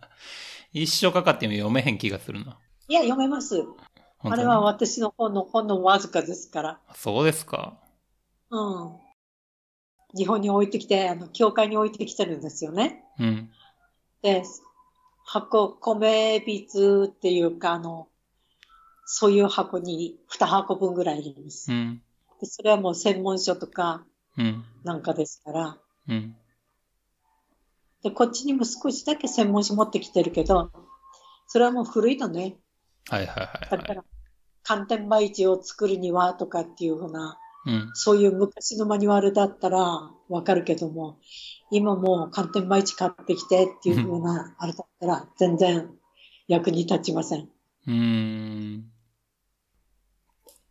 [0.72, 2.58] 一生かかっても読めへん気がするな。
[2.88, 3.64] いや、読めます。
[4.20, 6.80] あれは私の本の、本のわずかですから。
[6.94, 7.78] そうですか。
[8.50, 8.96] うん。
[10.16, 13.04] 日本に置いてきて、あの、教会に置いてきてるんですよね。
[13.18, 13.50] うん。
[14.22, 14.42] で、
[15.30, 18.08] 箱、米びつっていうか、あの、
[19.04, 21.70] そういう箱に2箱分ぐらい入れます。
[21.70, 22.02] うん。
[22.40, 24.06] でそれはもう専門書とか
[24.38, 24.64] うん。
[24.84, 25.78] なんかですから。
[26.08, 26.34] うん。
[28.02, 30.70] で、こっちにも少しだけ専門書持ってきてるけど、
[31.46, 32.56] それはもう古いのね。
[33.10, 33.70] はいはいはいはい。
[33.70, 34.04] だから、
[34.62, 37.90] 寒天培地を作るにはとかっていうふうな、うん。
[37.92, 41.18] そういう昔のマニュアルだったらわかるけども、
[41.70, 45.90] 今もう寒天培地買ってきてっていうふうな、あれだったら全然
[46.46, 47.40] 役に立ちません。
[47.40, 48.90] うーん。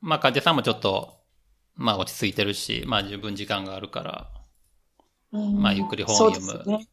[0.01, 1.17] まあ、患者さんもちょっと、
[1.75, 4.31] まあ落ち着いてるし、まあ十分時間があるから、
[5.31, 6.87] うんまあゆっくり本を読むね。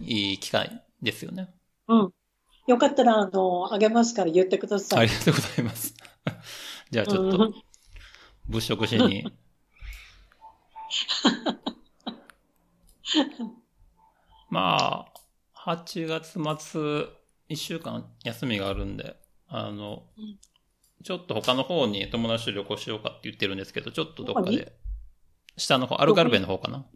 [0.00, 1.48] いい機会ですよね。
[1.88, 2.12] うん。
[2.66, 5.00] よかったら、あの、あげますから言ってください。
[5.00, 5.94] ありがとうございます。
[6.90, 7.54] じゃあちょっとうん、
[8.48, 9.24] 物色しに。
[14.50, 15.06] ま
[15.56, 16.80] あ、8月末、
[17.48, 19.16] 1週間休みがあるんで、
[19.48, 20.38] あのうん、
[21.02, 24.76] ちょっと他の方に友達と旅行しようかって言ってるんですけど、ちょっとどっかで、
[25.56, 26.86] 下の方、アルガルベの方かな。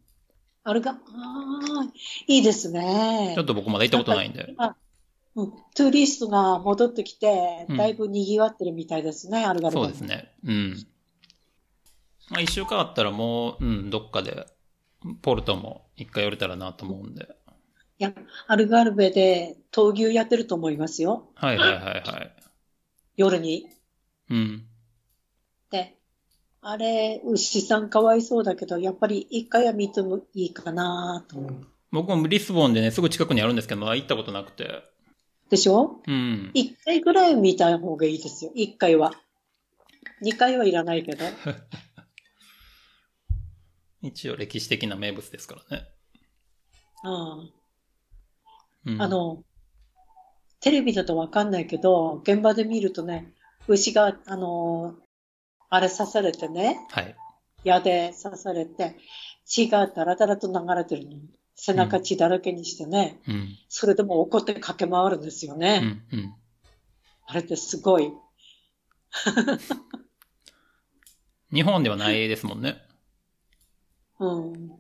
[0.64, 1.92] あれが、ああ、
[2.26, 3.46] いいですねちょっ。
[3.46, 4.46] と僕まだ行ったことないんで。
[4.48, 4.76] 今
[5.36, 10.32] うん、トゥーリストが戻ってきてうん、だいぶ賑わってるみたいですね、アルガルベそうですね。
[10.44, 10.86] うん。
[12.30, 14.46] まあ一週間あったらもう、うん、どっかで、
[15.22, 17.28] ポルトも一回寄れたらなと思うんで。
[17.98, 18.12] いや、
[18.46, 21.28] アルガルベで闘牛やってると思いますよ。
[21.34, 21.92] はいはいはいは
[22.22, 22.36] い。
[23.16, 23.68] 夜に。
[24.30, 24.66] うん。
[25.70, 25.96] で、
[26.60, 31.66] あれ、牛さんかわいそうだけど、やっぱり一回は見てもいいかなと思う。
[31.92, 34.82] 僕もリスボンでね、すぐ近くにあるんですけど、まだ行ったことなくて。
[35.50, 36.00] でしょ？
[36.06, 36.50] うん。
[36.54, 38.50] 一回ぐらい見た方がいいですよ。
[38.54, 39.12] 一回は。
[40.20, 41.24] 二回はいらないけど。
[44.04, 45.88] 一応歴史的な名物ですからね。
[47.04, 47.08] う
[48.90, 48.94] ん。
[48.94, 49.42] うん、あ、の、
[50.60, 53.32] テレビだとわかんないけど、現場で見るとね、
[53.66, 54.94] 牛が、あの、
[55.70, 57.16] あれ刺されてね、はい。
[57.64, 58.96] 矢で刺されて、
[59.46, 63.56] 血がダラダラと流れてるのに、背中血だらけにしてね、うん。
[63.68, 65.78] それでも怒って駆け回るんですようね。
[65.78, 66.04] ん。
[66.12, 66.34] うん。
[67.26, 68.12] あれってすごい。
[71.52, 72.82] 日本ではないですもんね。
[74.20, 74.72] うん。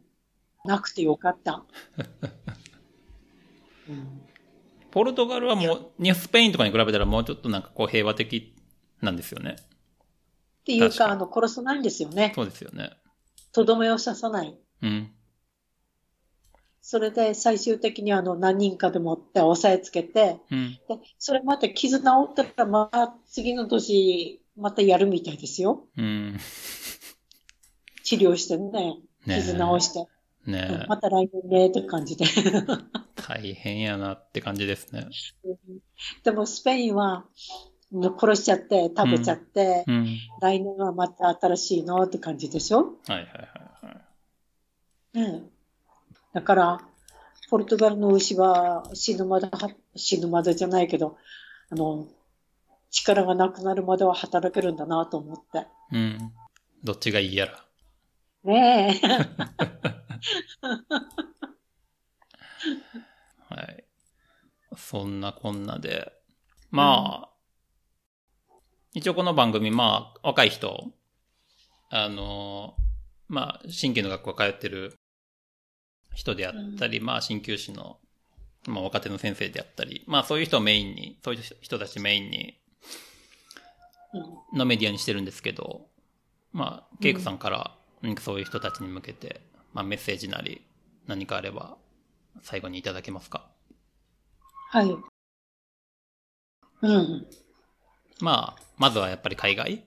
[0.64, 1.64] なくてよかった。
[3.88, 4.20] うん
[4.90, 8.54] ポルトガルはもう、にスペインとかに比べたらもうちょっとなんかこう平和的
[9.00, 9.56] なんですよね。
[9.58, 12.32] っていうか、確かにあの、殺さないんですよね。
[12.32, 12.90] そうですよね。
[13.52, 14.56] とどめを刺さない。
[14.82, 15.10] うん。
[16.80, 20.78] それで最終的にあの何人かでもって押さえつけて、うん。
[20.86, 25.88] でそれまた傷治ったらまた次の年またやるみたいですよ。
[25.96, 26.38] うん。
[28.04, 30.08] 治療してね、傷治して、
[30.46, 32.26] ねえまた来年ねって感じで。
[33.16, 35.08] 大変やなって感じですね。
[36.22, 37.24] でもスペインは
[38.18, 40.18] 殺しちゃって食べちゃって、うん。
[40.40, 43.24] 来年はまた新しいのって感じでしょ、はいはいは
[43.82, 43.92] いは
[45.14, 45.18] い。
[45.18, 45.54] ねえ
[46.34, 46.80] だから、
[47.48, 51.16] ポルトガルの牛は死ぬまでは、死ぬまでじゃないけど、
[51.70, 52.08] あの、
[52.90, 55.66] 力がなくなるまでは働けるんだなと思って。
[55.92, 56.32] うん。
[56.82, 57.63] どっちがいいやら。
[58.44, 59.06] ねえ。
[63.48, 63.84] はい。
[64.76, 66.12] そんなこんなで。
[66.70, 67.30] まあ、
[68.92, 70.92] 一応この番組、まあ、若い人、
[71.88, 72.76] あの、
[73.28, 74.94] まあ、新規の学校通ってる
[76.14, 77.98] 人であったり、まあ、鍼灸師の、
[78.66, 82.60] まあ、若手の先生であったり、まあ、そういう人をメインに、そういう人たちメインに、
[84.52, 85.86] のメディアにしてるんですけど、
[86.52, 89.40] まあ、ケイクさんから何かそういう人たちに向けて、
[89.72, 90.62] まあ、メッセージなり
[91.06, 91.78] 何かあれば
[92.42, 93.46] 最後にいただけますか？
[94.68, 94.94] はい。
[96.82, 97.26] うん。
[98.20, 99.86] まあ、まずはやっぱり海外？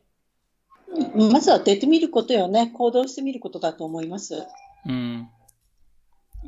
[1.15, 2.71] まずは出てみることよね。
[2.73, 4.47] 行動してみることだと思います。
[4.87, 5.29] うん。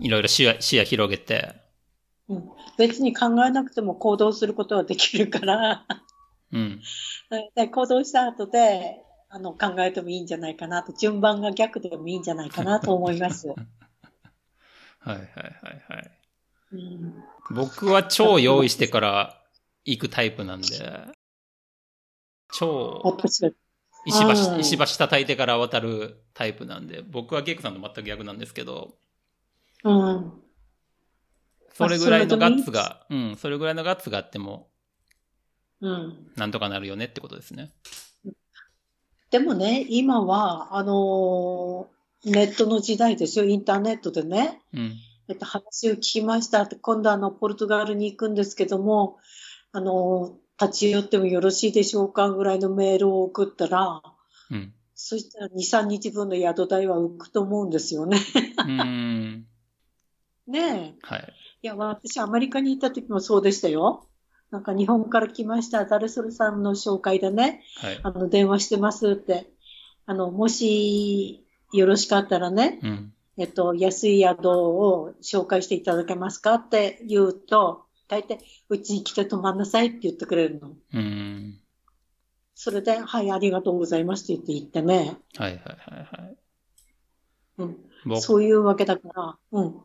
[0.02, 1.54] いろいろ視野視野広げて。
[2.30, 2.50] うん。
[2.80, 5.86] 別に考えなくても行動することはできるから。
[6.52, 6.82] うん。
[7.56, 13.48] で行動した後で、あの、考えてもいいんじゃないかなと、順番が逆でもいいんじゃないかなと思います。
[13.50, 15.26] はいはいはい
[15.88, 16.12] はい。
[16.72, 19.44] うん、僕は超用意してから
[19.86, 20.68] 行くタイプなんで、
[22.52, 23.02] 超
[24.06, 28.98] 石橋、石橋叩いてから渡るタイプなんで、僕はゲイクさんと全く逆なんですけど、
[29.84, 30.34] うん。
[31.74, 34.70] それぐらいのガッツが、うん、それぐらいのガッツがあっても、
[35.82, 36.32] うん。
[36.36, 37.72] なんとかなるよねってことですね。
[39.32, 44.62] でもね、今は、あのー、ネットの時代ですよ、インターネットでね。
[44.74, 44.94] うん、
[45.28, 49.18] えっと、話を聞きましたって、今度あの、ポルトガルに行くんですけども、
[49.72, 54.02] あのー、立ち寄ってもよろしいでしょうかぐらいのメールを送ったら、
[54.52, 58.18] うん、そしたら2、3日分の宿代は浮くと思うんですよね。
[58.58, 59.46] うん
[60.48, 60.96] ねえ。
[61.04, 61.34] はい。
[61.62, 64.09] いや、私、アメリカに行った時もそうでしたよ。
[64.52, 69.48] なんか日本から来ました、誰それさんの紹介でね、はい、あの、電話してますって、
[70.06, 78.40] あの、もしよろしかったらね、うん、えっと、安い宿を紹介していただけますかって言うと、大体、
[78.70, 80.74] うちに来て泊まんなさいって言ってくれるの。
[80.94, 81.60] うん。
[82.56, 85.16] それで、はい、ありがとうございますって言って言ってね。
[85.38, 86.38] はいはいはいはい。
[87.60, 88.22] うん。
[88.22, 89.76] そういうわけだから、うん。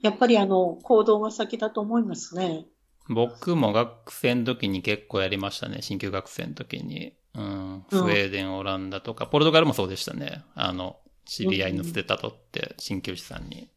[0.00, 2.66] やっぱりあの、行動が先だと思いますね。
[3.08, 5.78] 僕も学生の時に結構やりましたね。
[5.82, 7.14] 新旧学生の時に。
[7.34, 7.84] うん。
[7.90, 10.44] スウェーデン、オランダとか、ポルトガルもそうでしたね。
[10.54, 13.68] あの、知り合いの捨てたとって、鍼灸師さんに。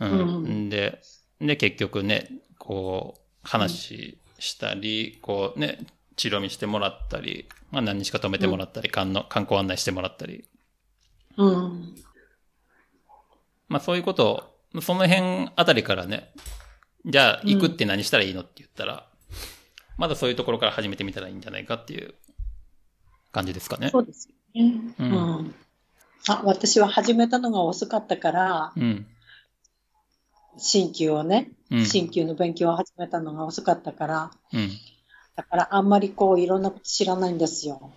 [0.00, 0.68] うん。
[0.68, 1.00] で、
[1.40, 2.28] で、結局ね、
[2.58, 10.44] こう、話したり、こうね、治療見してもらったり、まあ何日か止めてもらったり、観観光案内してもらったり。
[11.36, 11.94] うん。
[13.68, 16.32] まあそういうことを、その辺あたりからね、
[17.06, 19.08] じゃあ、行くって何したらいいのって言ったら、
[19.96, 22.14] まだそういうところから始めてみたらいいんじゃないかっていう
[23.32, 23.90] 感じですかね。
[23.90, 24.94] そうですよね。
[24.98, 25.08] うん。
[25.08, 25.54] うん、
[26.28, 29.06] あ、私は始めたのが遅かったから、うん。
[30.58, 34.70] 新旧をね、うん、新旧の勉強を始めたのが遅かったから、うん。
[35.36, 37.92] だからあんまりこういろんなこと知らないんですよ。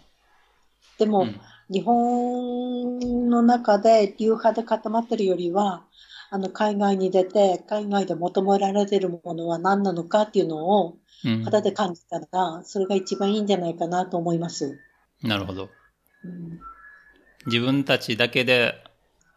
[0.97, 1.39] でも、うん、
[1.72, 5.84] 日本の中で流派で固まってるよりは、
[6.32, 10.97] あの、海外に出て、海外で求められているものは何なのかっていうのを、
[11.43, 14.80] 肌で感じたら、それが一番いいんじゃないかなと思います。
[15.23, 15.69] なるほど。
[16.23, 16.59] うん、
[17.47, 18.75] 自分たちだけで、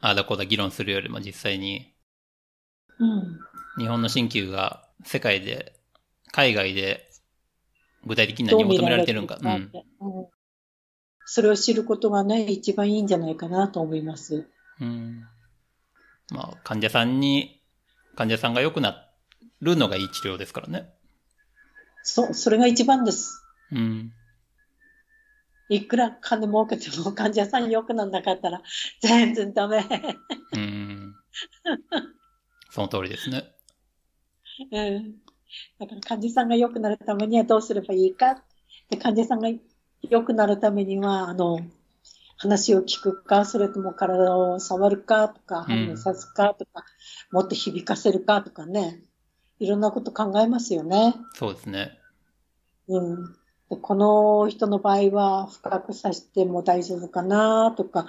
[0.01, 1.95] ああだこうだ議論するよりも実際に、
[2.99, 3.39] うん、
[3.79, 5.75] 日本の新旧が世界で、
[6.31, 7.11] 海外で
[8.07, 9.39] 具体的に何を求められてるんか。
[9.41, 9.73] うん、
[11.25, 14.47] それを知ることがね、一番いいんじゃないかなと思います。
[14.81, 15.27] うん
[16.33, 17.63] まあ、患者さんに、
[18.17, 19.09] 患者さんが良くな
[19.61, 20.93] るのがいい治療ですからね。
[22.03, 23.43] そう、それが一番です。
[23.71, 24.13] うん。
[25.69, 28.63] いくら金儲けても患者さん良くならなかったら
[29.01, 29.87] 全然ダメ。
[30.55, 31.15] うん。
[32.71, 33.45] その通りですね。
[34.71, 35.15] うん。
[35.79, 38.43] だから患者さんが良くなるためにはどうすればいいか。
[38.91, 39.49] で患者さんが
[40.03, 41.61] 良くなるためには、あの、
[42.43, 46.85] 話を聞くか、それとも体を触るかとか、反応さすかとか、
[47.31, 49.01] うん、もっと響かせるかとかね。
[49.61, 51.15] いろんなこと考えますよね。
[51.35, 52.01] そうですね。
[52.89, 53.33] うん。
[53.71, 58.07] でこの人の場合は深くさせても大丈夫かなとか、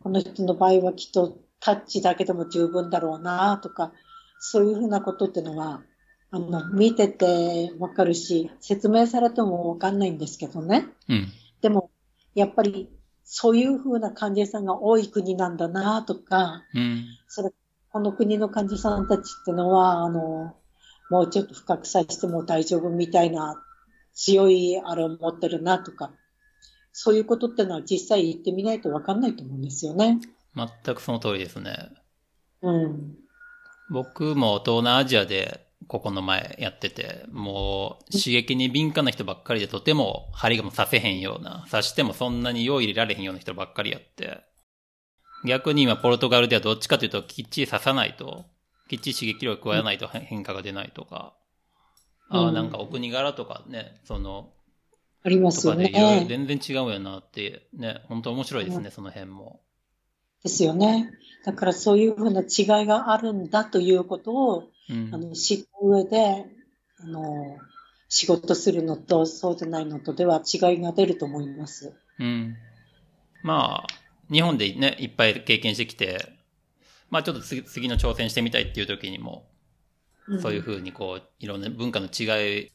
[0.00, 3.92] この人の場合はきっとタッチだけでも十分だろうなとか、
[4.38, 5.82] そういうふうなことっていうのは、
[6.30, 10.86] あの、見ててわかるし、説明されてもわかんないんですけどね。
[11.08, 11.32] うん。
[11.60, 11.90] でも、
[12.34, 12.88] やっぱり
[13.24, 17.50] そういうふうな患者さんが多い国なんだなとか、うん、それ
[17.92, 20.56] この国の患者さんたちってのは、あの、
[21.10, 23.62] もうちょっと深くさせても大丈夫みたいな
[24.14, 26.10] 強いあれを持ってるなとか、
[26.92, 30.20] そういうことってのは実際言ってみないとわかんないと思うんですよね。
[30.54, 31.90] 全くその通りですね。
[32.62, 33.14] うん。
[33.90, 44.42] 僕も東南アジアでここの前やってて、もう刺激に敏感な人ばっかりでとても針がもさせへんような、刺してもそんなに用入れられへんような人ばっかりやって、
[45.46, 48.44] 逆に今ポルトガルではどっちかというときっちり刺さないと、
[48.88, 51.34] きっちり刺激量を加えないと変化が出ないとか、
[52.30, 54.50] うん、ああ、なんかお国柄とかね、その、
[55.24, 55.88] ありますよね。
[55.88, 59.60] とかで全然違うよなって、ね、本当面白いですね、うん、その辺も。
[60.42, 61.10] ですよね。
[61.44, 66.46] だからそういうふうな違いがあるんだということを、うん、あの知った上で、
[67.00, 67.58] あの、
[68.08, 71.94] 仕事するのとそうでないのとでは違いが出ると思います。
[72.18, 72.56] うん。
[73.42, 73.86] まあ、
[74.30, 76.32] 日本でね、いっぱい経験してきて、
[77.10, 79.46] まあちょっと次次の挑戦してみたいっていう時にも、
[80.40, 82.72] そういうふうにこう、いろんな文化の違い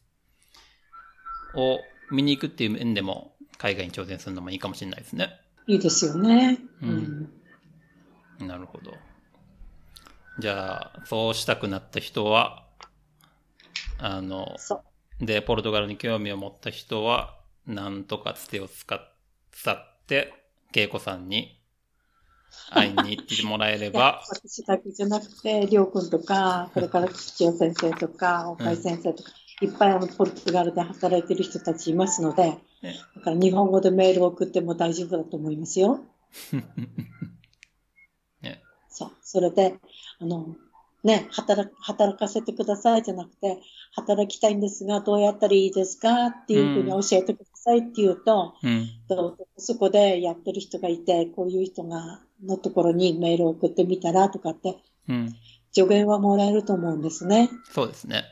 [1.56, 1.80] を
[2.12, 5.40] 見に行くっていう面でも、海外に挑戦するのもいいかもしれないですね。
[5.66, 6.60] いいですよね。
[6.82, 7.30] うん。
[8.42, 8.94] うん、なるほど。
[10.40, 12.68] じゃあ、そうしたくなった人は、
[14.00, 14.56] あの、
[15.20, 19.00] で、ポルトガルに興味を持った人は、なんとかつてを使っ、
[19.52, 20.34] 使って、
[20.74, 21.60] 恵子さんに
[22.70, 24.22] 会いに行ってもらえれば。
[24.30, 29.32] 私だけじゃなくて、りょうくんとか、それから土屋先生とか、岡井先生とか、
[29.62, 32.58] うん、いっぱいあのポルトガルで働いてる人たちいますので、
[33.16, 36.00] だから日本語でメールを送っても大丈夫だと思いますよ。
[38.42, 39.12] ね、そう。
[39.24, 39.76] それで、
[40.20, 40.56] あの、
[41.04, 43.60] ね、働働かせてくださいじゃなくて、
[43.94, 46.28] 働きたいんですが、どうやったらいいですか？
[46.28, 48.90] っていうふうに教えてくださいって言うと、うん、
[49.58, 55.36] そこでやってる人がいて、こういう人が、のところにメールを送ってみたらとかって、うん、
[55.72, 57.50] 助言はもらえると思うんですね。
[57.72, 58.26] そうですね。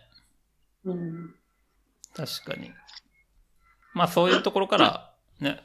[0.84, 1.36] うん。
[2.16, 2.72] 確かに。
[3.94, 5.60] まあそういうところから、ね、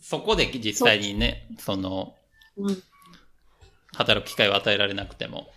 [0.00, 2.14] そこで実際にね、その、
[2.56, 2.82] うん、
[3.96, 5.48] 働く機会を与えられなくても、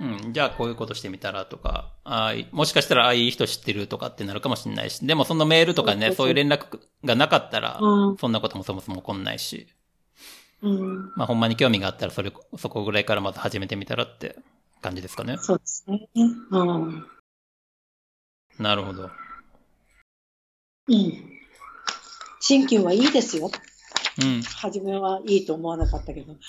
[0.00, 7.78] うん、じゃあこういうことしてみたらとか、あもしかしたらああいい人知ってるとかってなるかもしれないし、でもそのメールとかね、そういう連絡がなかったら、
[8.18, 9.68] そんなこともそもそも起こんないし、
[10.62, 14.36] うん、まあほんまに興味があったらそれ、そこぐらいからまず始めてみたらって
[14.80, 15.36] 感じですかね。
[15.38, 16.08] そうですね。
[16.50, 17.06] うん。
[18.58, 19.10] なるほど。
[20.88, 21.34] うん。
[22.40, 23.50] 新旧はいいですよ。
[24.22, 24.42] うん。
[24.42, 26.36] 初めはいいと思わなかったけど。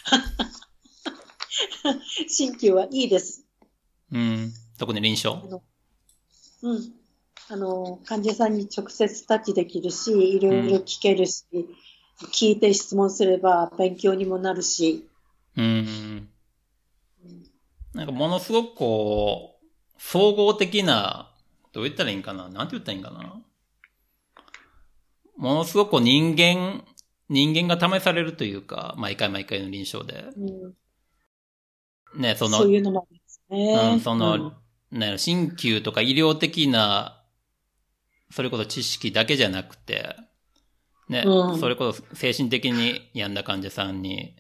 [2.27, 3.45] 鍼灸はいいです。
[4.11, 4.53] うん。
[4.77, 5.41] 特に臨床？
[6.61, 6.93] うん。
[7.47, 11.65] あの、患者さんに直接タッチできるし、いろいろ聞けるし、うん、
[12.29, 15.07] 聞いて質問すれば勉強にもなるし。
[15.55, 16.29] うん。
[17.93, 19.65] なんかものすごくこう、
[19.97, 21.31] 総合的な、
[21.71, 22.49] どう言ったらいいんかな？
[22.49, 23.41] なんて言ったらいいんかな？
[25.37, 26.83] ものすごく人間、
[27.29, 30.25] 人間が試されるというか、毎回毎回の臨床で。
[30.37, 32.21] うん。
[32.21, 33.91] ね、その、そういうのもありますね。
[33.93, 34.53] うん、その、
[34.91, 37.23] うん、ね、鍼灸とか医療的な、
[38.31, 40.15] それこそ知識だけじゃなくて、
[41.09, 44.35] ね、うん、それこそ精神的に病んだ患者さんに、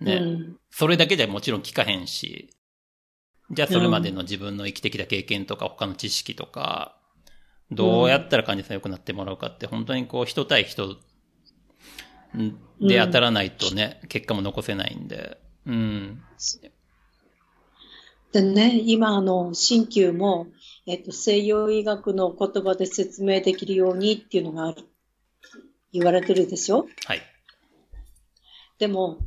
[0.00, 2.50] ね、うん、それだけじゃもちろん効かへんし、
[3.50, 6.98] じゃあそれまでの自分の生きてきた経験とか他の知識とか、
[7.70, 10.96] どうやったら患者さん良くなってもらうかって、本当にこう人対人
[12.80, 16.22] で当たらないとね、結果も残せないんで、うん。
[18.32, 20.48] でね、今、あの、鍼灸も、
[20.86, 24.84] えっと、西洋医学の言葉で説明できるようにっていうのがある、
[25.92, 26.88] 言われてるでしょ？
[27.06, 27.22] はい。
[28.78, 29.18] でも、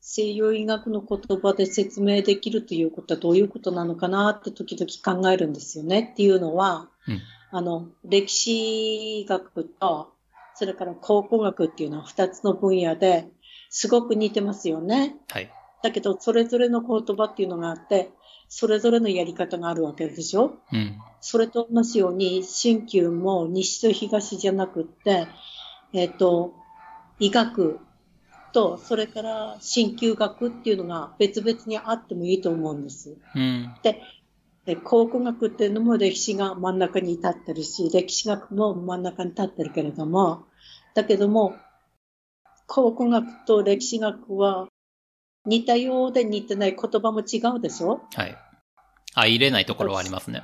[0.00, 6.10] 西洋医学の言葉で説明できるということはどういうことなのかなって時々考えるんですよね。
[6.12, 10.11] っていうのは、うん、あの、歴史学と、
[10.62, 13.26] それから考古学っていうのは二つの分野で
[13.68, 15.16] すごく似てますよね。
[15.28, 15.50] はい。
[15.82, 18.12] だけど、それぞれの言葉っていうのがあって、
[18.48, 25.26] それぞれのやり方があるわけでしょ、うん、それと同じように、新旧も西と東じゃなくって、
[25.92, 26.54] えっ、ー、と、
[27.18, 27.80] 医学
[28.52, 33.16] と、それから鍼灸学っていうのが別々にあってもいいと思うんです。
[33.34, 34.00] うん、で、
[34.64, 40.44] で考古学っていうのも歴史が真ん中に立ってるし、歴史学も真ん中に立ってるけれども、
[40.94, 41.56] だけども、
[42.66, 44.68] 考古学と歴史学は
[45.44, 48.02] 似たようで似てない言葉も違うでしょ？
[48.14, 48.36] はい。
[49.14, 50.42] あ、入れないところはありますね。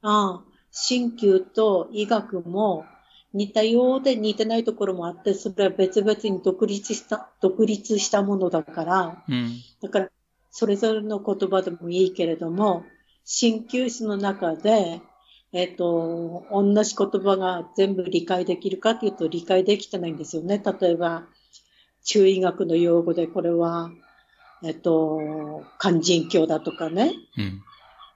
[0.00, 0.44] ああ、
[0.88, 2.84] 鍼灸と医学も
[3.32, 10.10] 似たようで似てないところもあって、それは別々に独立した、独立したものだから、うん、だから、
[10.50, 12.84] それぞれの言葉でもいいけれども、
[13.24, 15.00] 鍼灸師の中で、
[15.52, 20.62] えっ、ー、と、同じ言葉が全部理解できるかというと理解できてないんですよね。
[20.80, 21.24] 例えば、
[22.04, 23.90] 中医学の用語でこれは、
[24.64, 27.12] えっと、勧進教だとかね。
[27.36, 27.62] うん。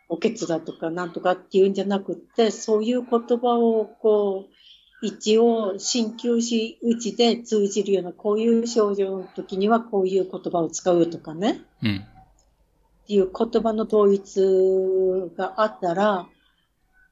[0.08, 4.56] おけつだとかなんとかっていうんじゃなくって、そういう言葉をこう、
[5.02, 11.60] 一応、鍼灸師うちで通じるような、こういう症状の時にはこういう言葉を使うとかね。
[11.82, 11.96] うん。
[11.98, 14.40] っていう言葉の統一
[15.36, 16.28] があったら、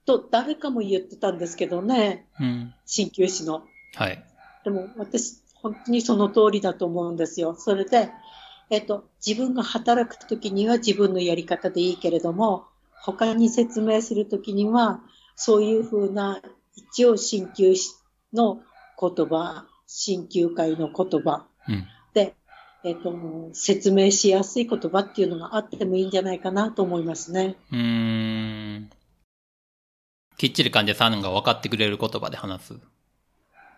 [0.07, 2.27] と誰かも言ってたんですけどね。
[2.41, 2.75] うん。
[2.87, 3.65] 鍼灸師の。
[3.95, 4.25] はい。
[4.65, 7.55] でも私、本当にその通りだと思うんですよ。
[7.59, 8.11] それで、
[8.71, 12.67] えっと、自分が働くときには自分のやり方でいいけれども、
[13.03, 15.01] 他に説明するときには、
[15.37, 16.41] そういうふうな
[16.75, 17.95] 一応鍼灸師
[18.33, 18.61] の
[18.99, 22.35] 言葉、鍼灸会の言葉、うん、で、
[22.85, 23.15] えっ、と、
[23.53, 27.57] 説明しやすい言葉っていうのがあってもいいんじゃないかなと思いますね。
[27.73, 27.79] うん。
[30.45, 32.75] きっちり患者さんが分かってくれる言葉で話す。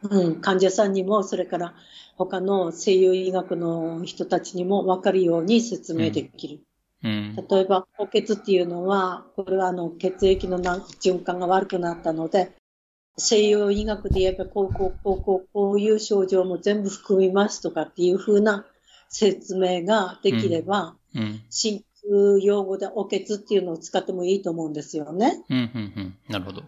[0.02, 1.74] うん、患者さんにも、それから
[2.16, 6.58] 他の西洋医学の人たちにも分かるように説明できる。
[7.04, 12.50] うん、例えば、高血っていうのは、これはあの血液の循環が悪くなったので、
[13.16, 18.66] 西洋医学で言えば、こう、こう、こう、こう、こういう症状も全部含みますとかっていうふうな
[19.08, 21.95] 説明ができれば、うん、鍼灸
[22.42, 25.44] 用語でおけつっていうのを使ってもいいと思うんですよね。
[25.48, 26.16] うん、うん、うん。
[26.28, 26.62] なるほど。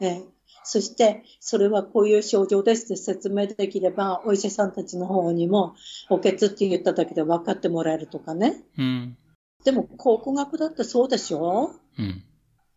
[0.00, 0.22] え
[0.64, 5.74] そして、それはこういう症状ですって説明できれば、お医者さんたちの方にも、
[6.08, 8.62] おけつって言っただけで分かってもらえるとかね。
[8.78, 9.16] うん。
[9.64, 11.70] でも、考古学だってそうでしょ？
[11.98, 12.24] うん。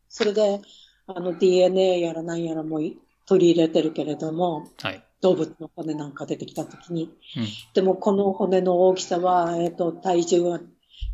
[0.09, 0.61] それで、
[1.07, 2.81] あの DNA やら何やらも
[3.25, 7.11] 取り入れてるけれども、はい、動物の骨なんか出てきたときに、うん、
[7.73, 10.59] でもこの骨の大きさは、えっ、ー、と、体重は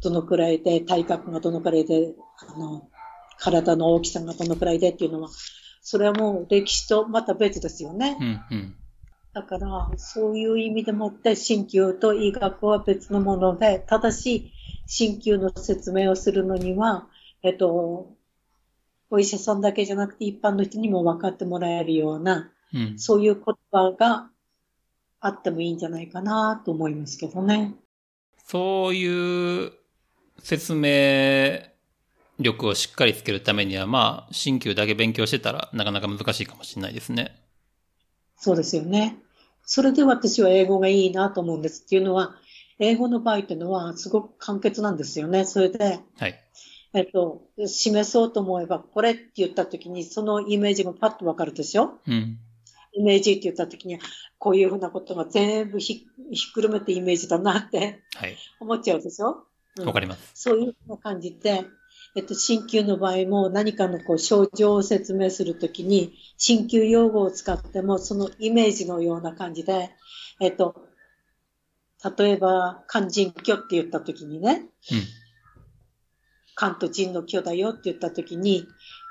[0.01, 2.13] どのくらいで、体格がどのくらいで、
[2.47, 2.89] あの、
[3.37, 5.29] 体の大きさがどのくらいでっていうのは、
[5.81, 8.17] それはもう歴史とまた別ですよね。
[8.19, 8.75] うんうん、
[9.33, 14.51] だから、そういう意味でもって、鍼灸と医学は別のもので、ただし、
[14.87, 17.07] 鍼灸の説明をするのには、
[17.41, 18.13] えっと、
[19.09, 24.29] お医者さんだけじゃなくて一般の人にも分かってもらえるような、うん、そういう言葉が
[25.19, 27.75] あってもいいんじゃないかなと思いますけどね。
[28.43, 29.71] そういう
[30.39, 31.61] 説明
[32.39, 37.35] 力をしっかりつけるためには、まあ、新旧だけ勉強してたらなかなか難しいかもしれないですね。
[38.37, 39.17] そうですよね。
[39.65, 41.83] それで私は英語がいいなと思うんです。
[41.85, 42.35] っていうのは、
[42.79, 45.45] 英語の場合っていうのはすごく簡潔なんですよね。
[45.45, 46.39] それで、はい。
[46.93, 51.99] えっと、示そうと思えば、これって言ったときに、そのイメージがパッとわかるでしょ？
[52.05, 52.37] うん。
[52.93, 53.99] イメージって言ったときに、
[54.37, 59.27] こういうふうなことが全部ひひっくるめてイメージだなって、はい、思っちゃうでしょ？
[59.27, 59.43] わ、
[59.79, 60.31] うん、かります。
[60.35, 61.65] そういうふうな感じで、
[62.15, 69.89] えっと、鍼灸の場合も何かのこう症状を説明するときに、鍼灸用語を使っても、そのイメージのような感じで、
[70.39, 70.75] えっと、
[72.17, 75.01] 例えば、肝腎虚って言ったときにね、うん。
[76.53, 78.67] 関と腎の虚だよって言ったときに、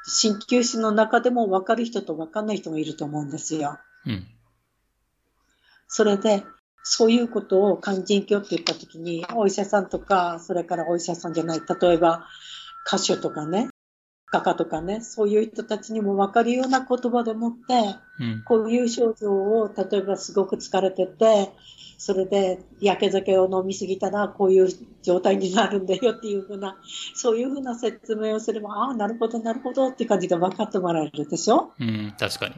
[0.07, 3.79] 鍼灸師の中でも分かる人と分かんない人がいると思うんですよ。
[4.07, 4.27] うん。
[5.87, 6.45] それで、
[6.83, 12.27] そういうことを肝腎虚って言ったときに、お医者さんとか、それからお医者さんじゃない、例えば
[12.87, 13.69] 歌手とかね、
[14.33, 21.51] 画家とかね、そういう人たちにも分かるような言葉でもって、うん、こういう症状を、例えばすごく疲れてて、
[21.99, 24.68] それで、焼け酒を飲みすぎたら、こういう
[25.03, 26.76] 状態になるんだよっていうふうな、
[27.14, 31.72] そういうふうな説明をすれば、ああ、なるほど、なるほどって感じで分かってもらえるでしょ？
[31.78, 32.55] うん、確かに。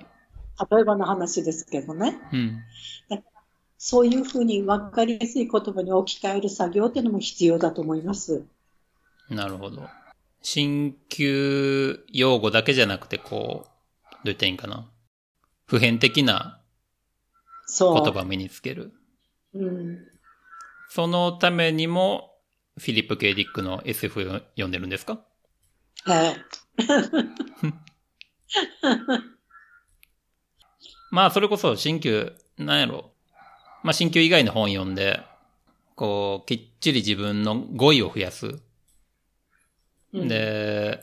[0.71, 2.21] 例えばの話ですけどね。
[2.33, 2.63] うん。
[3.77, 8.45] そういうふうに分かりやすい言葉に置き換える作業っていうのも必要だと思います。
[9.29, 9.83] なるほど。
[10.47, 13.69] 新旧用語だけじゃなくて、こう、
[14.13, 14.91] どう言ったらいいんかな？
[15.67, 16.61] 普遍的な
[17.79, 18.93] 言葉を身につける。
[19.55, 19.99] うん、
[20.91, 22.31] そのためにも、
[22.79, 25.25] フィリップ・ケイディックの SF を読んでるんですか？
[26.05, 26.37] はい。
[31.11, 33.13] まあ、それこそ、新旧、なんやろ。
[33.83, 35.23] まあ、新旧以外の本読んで、
[35.95, 38.61] こう、きっちり自分の語彙を増やす。
[40.15, 41.01] うん、で、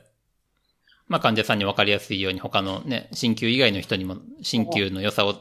[1.07, 5.35] まあ、患者さんに分かりやすいように他のね、新旧以外の人にも新旧の良さを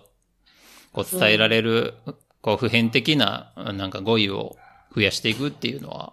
[0.93, 1.95] こう伝えられる
[2.43, 4.57] こう普遍的ななんか語彙を
[4.95, 6.13] 増やしていくっていうのは、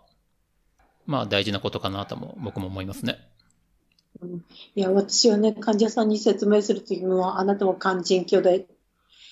[1.07, 3.17] まあ大事なことかなとも僕も思いますね。
[4.75, 8.67] いや、私はね、患者さんに説明するときには、あなたは肝腎虚で、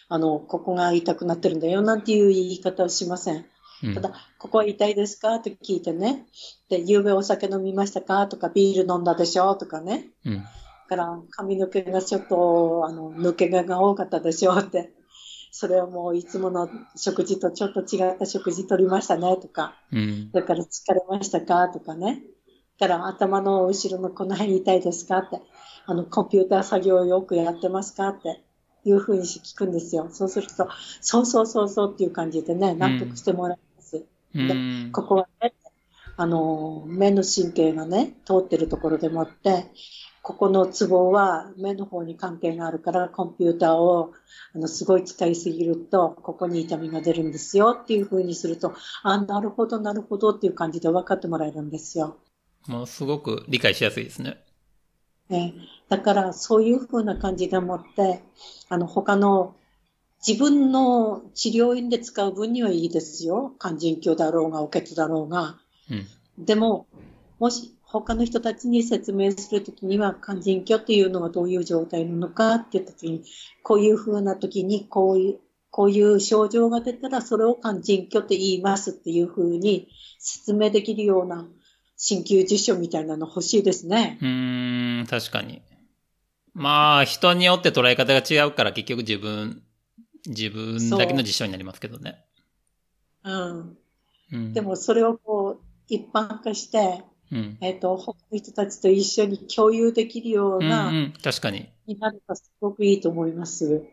[0.09, 3.45] あの、ここが痛くなってるんだよ、なんていう言い方をしません。
[3.93, 5.39] ただ、ここは痛いですか？
[5.39, 6.25] と聞いてね。
[6.69, 8.25] で、夕べお酒飲みましたか？
[8.27, 9.55] とか、ビール飲んだでしょ？
[9.55, 10.07] とかね。
[10.25, 10.43] うん。
[10.87, 14.55] から髪の毛がちょっと、あの、抜け毛が多かったでしょ？
[14.55, 14.91] って。
[15.51, 19.37] それはもういつもの食事とちょっと違った食事取りましたね？
[19.37, 21.67] とか、うん、だから疲れましたか？
[21.69, 22.23] とかね。
[22.79, 25.17] から頭の後ろのこの辺痛いですか？
[25.19, 25.41] って、
[25.85, 28.09] あの、コンピューター作業よくやってますか？
[28.09, 28.41] って。
[28.87, 30.09] いうふうに聞くんですよ。
[30.11, 30.69] そうすると、
[31.01, 33.57] そうそうそうそうっていう感じでね、納得してもらい
[34.35, 34.53] ます。
[34.53, 34.91] うん。
[34.91, 35.53] ここはね、
[36.17, 39.65] あの、目の神経がね、通ってるところでもって、
[40.21, 44.13] ここのツボは目の方に関係があるから、コンピューターを
[44.55, 52.17] あのすごい使いすぎると、ここに痛みが出るんですよっていう風にすると、あ、なるほど、なるほどっていう感じで分かってもらえるんですよ。
[52.67, 54.41] もうすごく理解しやすいですね。
[55.29, 55.53] ね、
[55.89, 58.23] だから、そういう風な感じでもって、
[58.69, 59.55] あの、他の
[60.27, 63.53] 自分の治療院で使う分にはいいですよ。
[63.59, 65.57] 肝腎鏡だろうが、おけつだろうが。
[65.91, 66.45] うん。
[66.45, 66.87] でも、
[67.39, 73.23] もし他の人たちに説明するときには、肝腎鏡っていうのはどういう状態なのかって言ったときに、
[73.61, 75.39] こういう風なときに、こういう、
[75.69, 81.47] こういう症状が出たら、それを肝腎鏡って言いますっていう風に説明できるような
[81.97, 84.17] 鍼灸辞書みたいなの欲しいですね。
[84.21, 85.61] うーん、確かに。
[86.53, 89.61] まあ、人によって捉え方が違うから結局自分、
[90.27, 92.23] 自分だけの実証になりますけどね。
[93.23, 93.77] うん。
[94.31, 94.53] うん。
[94.53, 97.57] でも、それをこう、一般化して、うん。
[97.61, 101.69] えっ、と、他の人たちと一緒に共有できるよううん、な、うん、確かに。
[101.87, 103.85] になるとすごくいいと思います。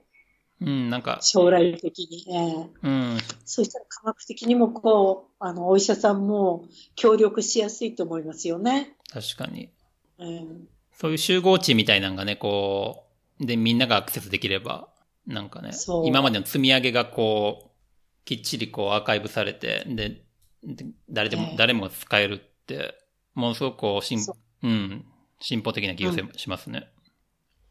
[0.61, 2.27] うん、なんか、将来的に。
[2.29, 8.97] ええうん、そしたら科学的にもこう、あの、お医者さんも協力しやすいと思いますよね。
[9.13, 9.71] 確かに。
[10.19, 10.47] ええ
[10.95, 13.07] そういう集合値みたいなのがね、こ
[13.41, 14.89] う、で、みんながアクセスできれば、
[15.27, 15.71] なんかね
[16.05, 20.23] 今までの積み上げがこう、きっちりこうアーカイブされて、で、
[20.65, 22.95] で誰でも、ええ誰もが使えるって、
[23.35, 25.05] ものすごくこう、進そ、うん、
[25.41, 26.89] 進歩的な気がせしますね。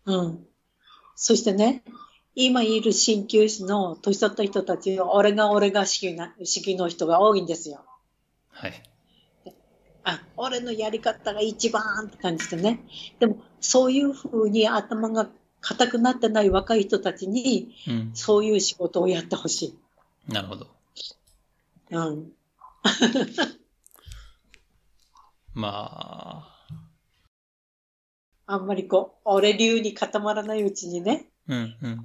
[0.06, 0.46] うん。
[1.16, 1.84] そしてね、
[2.36, 7.86] 今いる鍼灸師の年取った人たちは、俺が俺が主義な、主義の人が多いんですよ。
[8.50, 8.84] はい。
[10.04, 12.80] あ、俺のやり方が一番って感じでね。
[13.20, 15.30] でも、そういうふうに頭が
[15.62, 18.12] 硬くなってない若い人たちに、うん。
[18.14, 19.78] そういう仕事をやってほし
[20.28, 20.32] い。
[20.34, 20.68] なるほど。
[21.92, 22.32] うん。
[25.54, 26.52] まあ、
[28.48, 32.04] あんまりこう、俺流に固まらないうちにね、うん、うん。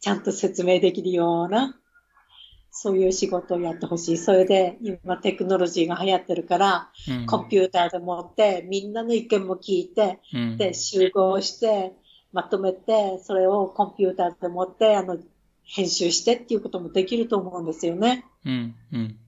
[0.00, 1.78] ちゃんと説明できるような、
[2.70, 4.18] そういう仕事をやってほしい。
[4.18, 11.94] それで、今テクノロジーが流行ってるから、うん、コンピューターでもって、みんなの意見も聞いて、うん、で、集合して、
[12.32, 15.18] まとめて、それをコンピューターでもって、あの、
[15.64, 18.24] 編集してっていうこともできると思うんですよね。
[18.44, 19.18] うん、うん。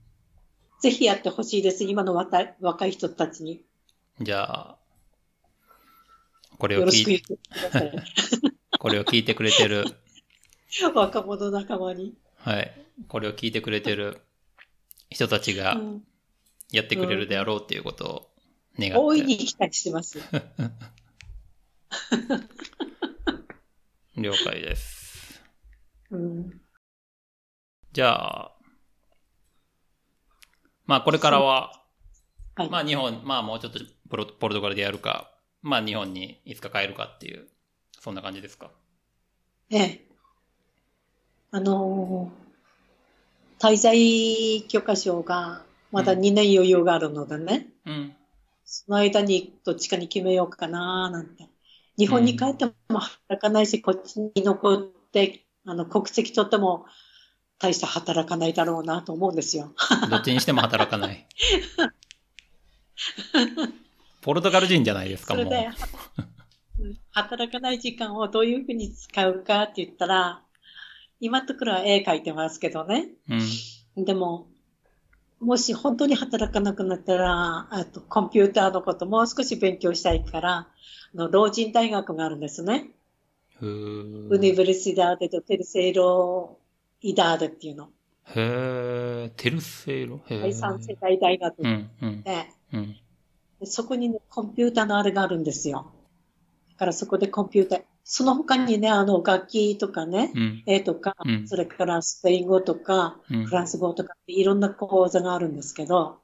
[0.81, 1.85] ぜひやってほしいです。
[1.85, 3.63] 今の若い若い人たちに。
[4.21, 4.77] じゃあ、
[6.59, 7.39] これを聞いて。
[8.79, 9.85] これを聞いてくれてる、
[10.95, 12.15] 若者仲間に。
[12.37, 12.87] はい。
[13.09, 14.23] これを聞いてくれてる
[15.11, 16.05] 人たちがうん
[16.73, 18.31] やってくれるであろうっていうことを
[18.79, 18.99] 願って。
[18.99, 20.19] 大いに期待してます。
[24.21, 25.43] 了解です。
[26.11, 26.61] うん。
[27.93, 28.53] じゃあ、
[30.87, 31.73] まあこれからは、
[32.57, 32.71] はい。
[32.71, 35.31] まあ日本、まあもうちょっとポルポルトガルでやるか、
[35.63, 37.49] まあ日本にいつか帰るかっていう、
[37.99, 38.71] そんな感じですか？
[39.71, 40.07] ええ。
[41.53, 42.41] あのー
[43.63, 48.17] 滞在許可証がまだ2年余裕があるのでね、うん。
[48.65, 51.50] その間にどっちかに決めようかななんて。
[52.01, 54.79] 日本に帰っても働かないし、こっちに残っ
[55.13, 56.87] て、あの、国籍取っても
[57.59, 59.75] 大して働かないだろうなと思うんですよ。
[60.09, 61.27] どっちにしても働かない。
[64.23, 65.45] ポルトガル人じゃないですか、もう。
[65.45, 70.43] それで、うん働かない時間をどういうふうに使うかって言ったら、
[71.21, 73.09] 今のところは絵描いてますけどね。
[73.97, 74.05] うん。
[74.07, 74.49] でも、
[75.41, 80.69] もし本当に働かなくなったら、あとコンピューターのこともう少し勉強したいから、あ
[81.15, 82.91] の老人大学があるんですね。
[83.63, 86.59] ウニベルシダーデとテルセイロ
[87.03, 87.89] イダーデっていうの。
[88.35, 90.21] へー、テルセイロ？
[90.29, 92.97] へー第三世代大学うん、うん、で、うん。
[93.59, 95.93] でそこにね、コンピューターのあれがあるんですよ。
[96.71, 103.55] だからそこでコンピューター、その他にね、あの楽器とかね、うん、絵とか、うんそれからスペイン語とか、うんフ。
[103.55, 106.19] ランス語とかっていろんな講座があるんですけど、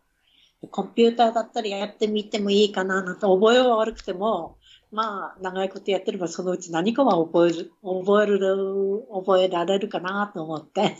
[0.70, 4.56] コンピューターだったらやってみてもいいかななんて覚えは悪くても、
[4.90, 8.38] まあ、長いことやってればそのうち何かは覚える、覚える、
[9.12, 10.96] 覚えられるかなと思って。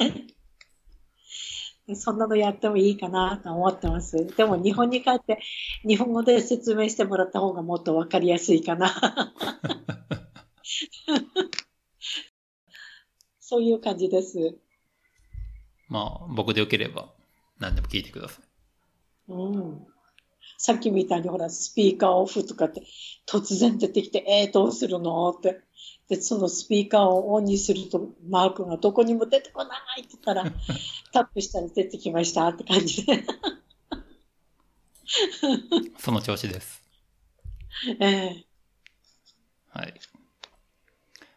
[1.95, 4.27] そんなのやってもいいかなと思ってます。
[4.37, 5.39] でも日本に帰って
[5.87, 8.93] 日本語で説明してもらった方がもっとわかりやすいかな。
[13.41, 14.59] そういう感じです。
[15.89, 17.15] まあ、僕でよければ、
[17.59, 19.33] 何でも聞いてください。
[19.33, 19.87] うん。
[20.59, 22.83] さっきみたいにほら、スピーカーオフとかって
[23.27, 25.61] 突然出てきて、えー、どうするのって。
[26.09, 30.45] で、そのスピーカーをオンにすると、マークがどこにも出てこないって言ったら、
[31.13, 33.25] タップしたら出てきましたって感じで。
[35.99, 36.83] その調子です。
[38.01, 39.95] ええー、はい。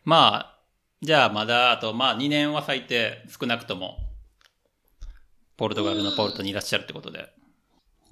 [0.04, 0.60] まあ、
[1.02, 3.98] じゃあまだ、あと、まあ2年は最低少なくとも、
[5.58, 7.30] ポルトガルのポルトにいらっしゃるってことで。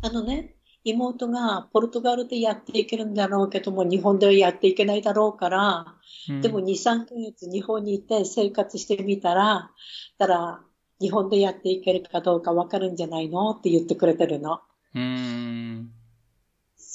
[0.02, 5.96] あのね、妹がポルトガルでやっていけるんだろうけども、日本ではやっていけないだろうから、
[6.30, 9.72] うん、でも2、3ヶ月日本にいて生活してみたら、
[10.18, 10.62] たら、
[11.00, 13.52] 日本でやっていけるかどうかわかるんじゃないの？
[13.52, 14.62] って言ってくれてるの。
[14.96, 15.57] うん。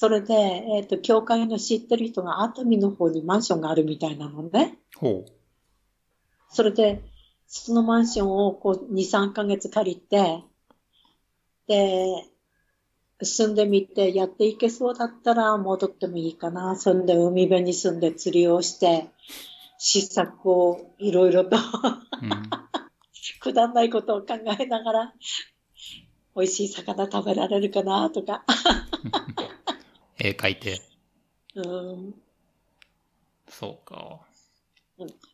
[0.02, 4.76] それで、えっ、ー、と、教会の知ってる人が熱海の方にマンションがあるみたいなのね。
[4.96, 5.32] ほう。
[6.48, 7.04] それで、
[7.46, 10.42] そのマンションをこう2、3ヶ月借りて、
[11.68, 12.24] で、
[13.22, 16.74] 住んでみて、やっていけそうだったら戻ってもいいかな。
[16.74, 19.06] そんで海辺に住んで釣りをして、
[19.78, 22.30] 試作をいろいろとうん、
[23.38, 25.14] くだんないことを考えながら、
[26.34, 28.44] 美味しい魚食べられるかなとか。
[30.18, 30.80] 絵描いて。
[31.54, 32.14] うん。
[33.48, 34.20] そうか。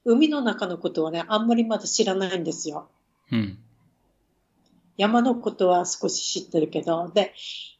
[0.04, 2.88] 海の中のことはね、あんまりまだ知らないんですよ。
[3.30, 3.58] うん。
[4.96, 7.32] 山のことは少し知ってるけど、で、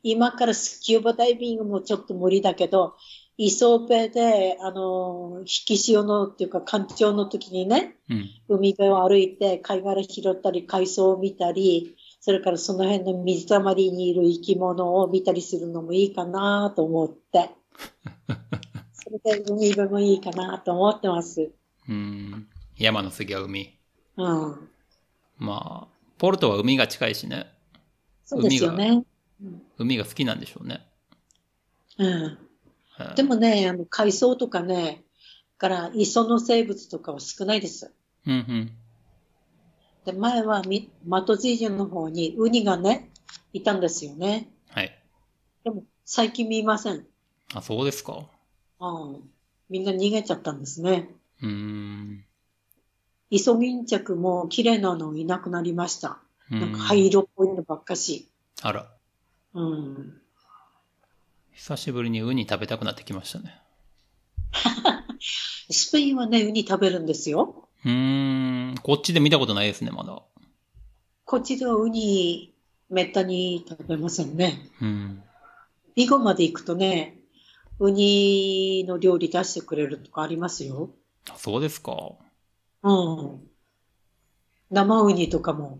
[0.03, 2.95] 今からスキューバダイビングもちょっと無理だけど、
[3.37, 11.97] 磯辺で、あの、引き潮のっていうか、干潮の時にね、うん、海辺を歩いて、貝殻拾ったり、海藻を見たり、
[12.29, 17.49] それからその辺の水たまりにいる生き物を見たりするのもいいかなと思って、
[18.93, 21.51] それで海辺もいいかなと思ってます。
[21.89, 22.47] うん。
[22.77, 23.79] 山の次は海。
[24.19, 24.69] うん。
[25.39, 27.47] まあ、ポルトは海が近いしね。
[28.27, 29.07] そうですよね。
[29.79, 30.87] 海が好きなんでしょうね。
[31.97, 32.39] うん。
[33.17, 35.03] でもね、あの海藻とかね、
[35.57, 37.91] から磯の生物とかは少ないです。
[38.27, 38.73] うんうん。
[40.09, 43.11] で、前はみ、マトジージュの方にウニがね、
[43.53, 44.49] いたんですよね。
[44.71, 44.99] はい。
[45.65, 47.05] でも、最近見ません。
[47.53, 48.27] あ、そうですか？
[48.81, 49.31] うん。
[49.69, 51.11] みんな逃げちゃったんですね。
[51.43, 52.25] うん。
[53.29, 56.21] イソギンチャクも綺麗なのいなくなりました。
[56.49, 58.31] なんか灰色っぽいのばっかし。
[58.63, 58.91] あら。
[59.53, 60.23] うん。
[61.53, 63.61] 久しぶりにウニ食べたくなってきましたね。
[65.71, 67.68] スペインはね、ウニ食べるんですよ。
[67.85, 68.75] うん。
[68.83, 70.23] こっちで見たことないですね、まだ。
[71.25, 72.55] こっちではウニ、
[72.91, 74.59] めったに食べませんね。
[74.81, 75.23] うん。
[75.95, 77.19] ビゴまで行くとね、
[77.79, 80.91] ウニの料理出してくれるとかありますよ。
[81.37, 82.13] そうですか。
[82.83, 83.41] うん。
[84.71, 85.79] 生ウニとかも。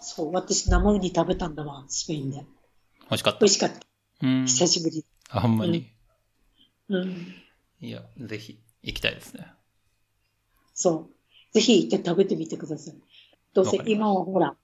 [0.00, 2.38] そう、私生ウニ食べたんだわ、スペインで。
[2.38, 3.38] 美味しかった。
[3.40, 3.80] 美味しかった。
[4.22, 4.44] うん。
[4.46, 5.04] 久しぶり。
[5.30, 5.90] あ、ほんまに。
[6.88, 7.02] うん。
[7.02, 7.34] うん、
[7.80, 9.52] いや、ぜひ行きたいですね。
[10.74, 11.54] そう。
[11.54, 12.94] ぜひ行って食べてみてください。
[13.54, 14.56] どうせ今はほら、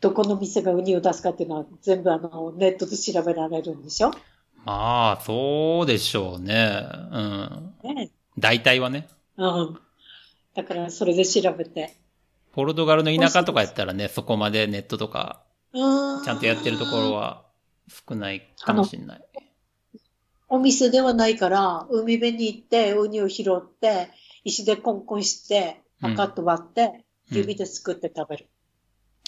[0.00, 4.10] どこの店がウニを出すかっていうのは全部あのネットで調べられるんでしょ？
[4.64, 6.82] まあ、そうでしょうね。
[7.12, 7.74] うん。
[7.82, 9.08] ね大体はね。
[9.36, 9.78] うん。
[10.54, 11.94] だからそれで調べて。
[12.52, 17.44] ポルトガルの田舎とかやったらね、そこまでネットとか、ちゃんとやってるところは
[18.08, 19.20] 少ないかもしれない。
[20.48, 24.10] お店ではないから、海辺に行って、ウニを拾って、
[24.44, 28.48] 石でコンコンして、パカッと割って、うん、指ですくって食べる。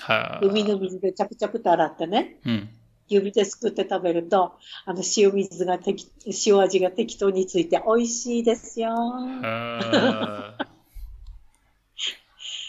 [0.00, 2.38] はい、海の水でチャプチャプと洗ってね。
[2.44, 2.68] うん、
[3.08, 6.10] 指ですくって食べると、あの、塩水が適、
[6.46, 8.94] 塩味が適当について美味しいですよ。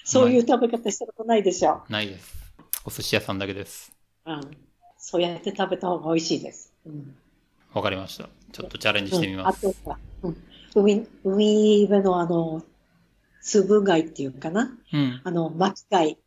[0.06, 1.82] そういう食べ方したことないでしょ。
[1.90, 2.36] ないです。
[2.86, 3.94] お寿司屋さんだけです。
[4.26, 4.42] うん。
[4.98, 6.74] そうやって食べた方が美味しいです。
[6.86, 6.92] わ、
[7.76, 8.30] うん、かりました。
[8.52, 9.66] ちょっとチャレンジしてみます。
[9.66, 10.38] うん、あとは、うん、
[10.76, 12.64] 海、海辺のあの、
[13.42, 14.78] 粒貝っていうかな？
[14.94, 16.18] うん、あの、巻き貝。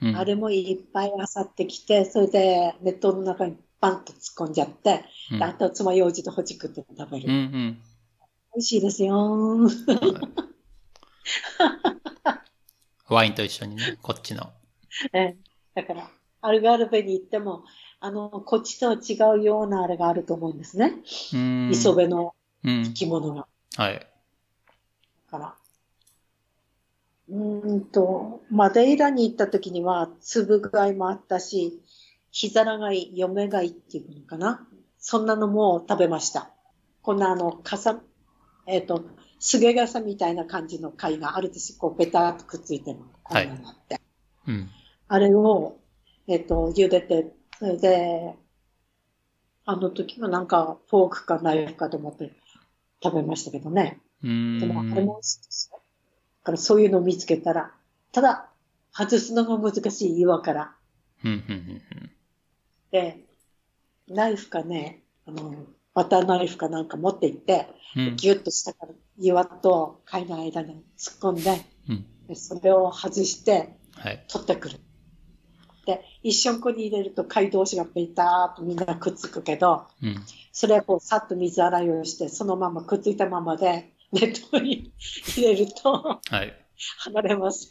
[0.00, 7.28] うん、あれもいっぱいあさってきて、それでネットの中にパンと突っ込んじゃって、うん、あと爪楊枝とほじくって食べる。
[7.28, 7.78] うんうん、
[8.54, 9.58] 美味しいですよ。
[13.08, 14.50] ワインと一緒にね、こっちの。
[15.12, 15.36] え
[15.74, 16.10] だから、
[16.40, 17.64] アルガルベに行っても、
[18.00, 20.94] あの、こっちとは違うようなあれがあると思うんですね。
[21.70, 23.46] 磯辺の生き物が。
[23.76, 23.94] はい。
[23.94, 24.06] だ
[25.30, 25.54] から、
[27.28, 31.80] うんと、マデイラに行った時には、粒貝もあったし、
[32.30, 34.66] ヒザラ貝、嫁貝っていうのかな。
[34.98, 36.50] そんなのも食べました。
[37.02, 38.00] こんなあの、傘、
[38.66, 39.04] えっ、ー、と、
[39.38, 41.76] すげ傘みたいな感じの貝があるです。
[41.78, 44.00] こう、ペタッとくっついてるこんなのって。
[44.46, 44.70] うん。
[45.08, 45.78] あれを、
[46.28, 48.36] えっ、ー、と、茹でて、それで、
[49.64, 52.32] あの時はなんかフォークかナイフかと思って
[53.02, 54.00] 食べましたけどね。
[54.22, 54.28] で
[54.66, 55.80] もあれも美味しいですよ。
[56.42, 57.72] だからそういうのを見つけたら、
[58.12, 58.48] ただ、
[58.92, 60.74] 外すのが難しい岩から。
[62.90, 63.24] で、
[64.08, 65.54] ナイフかね、あの、
[65.94, 72.06] バターナイフかなんか持って行って、うんギュッと下から岩と貝の間に突っ込んで、うん。
[72.26, 74.24] でそれを外してはい。
[74.28, 74.80] 取ってくる。
[75.86, 80.16] で、一緒こに入れると貝同士がペターっとみんなくっつくけど、うん。
[80.52, 84.92] それをこうさっと水洗いをして、そのままくっついたままで、熱湯に
[85.36, 86.54] 入れるとはい。
[86.98, 87.68] 離れます。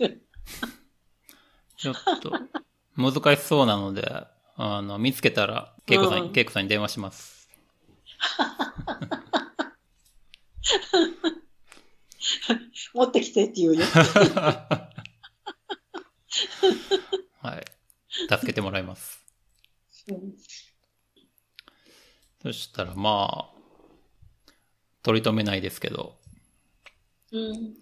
[1.77, 2.31] ちょっと、
[2.97, 4.25] 難しそうなので、
[4.55, 7.49] あの、見つけたら、ケイコさんに、うんさんに電話します。
[12.93, 13.85] 持ってきてって言うよ。
[17.41, 17.65] はい。
[18.31, 19.19] 助けてもらいます。
[20.09, 20.33] うん
[22.41, 24.51] そしたら、まあ、
[25.03, 26.17] 取り留めないですけど、
[27.31, 27.75] うん。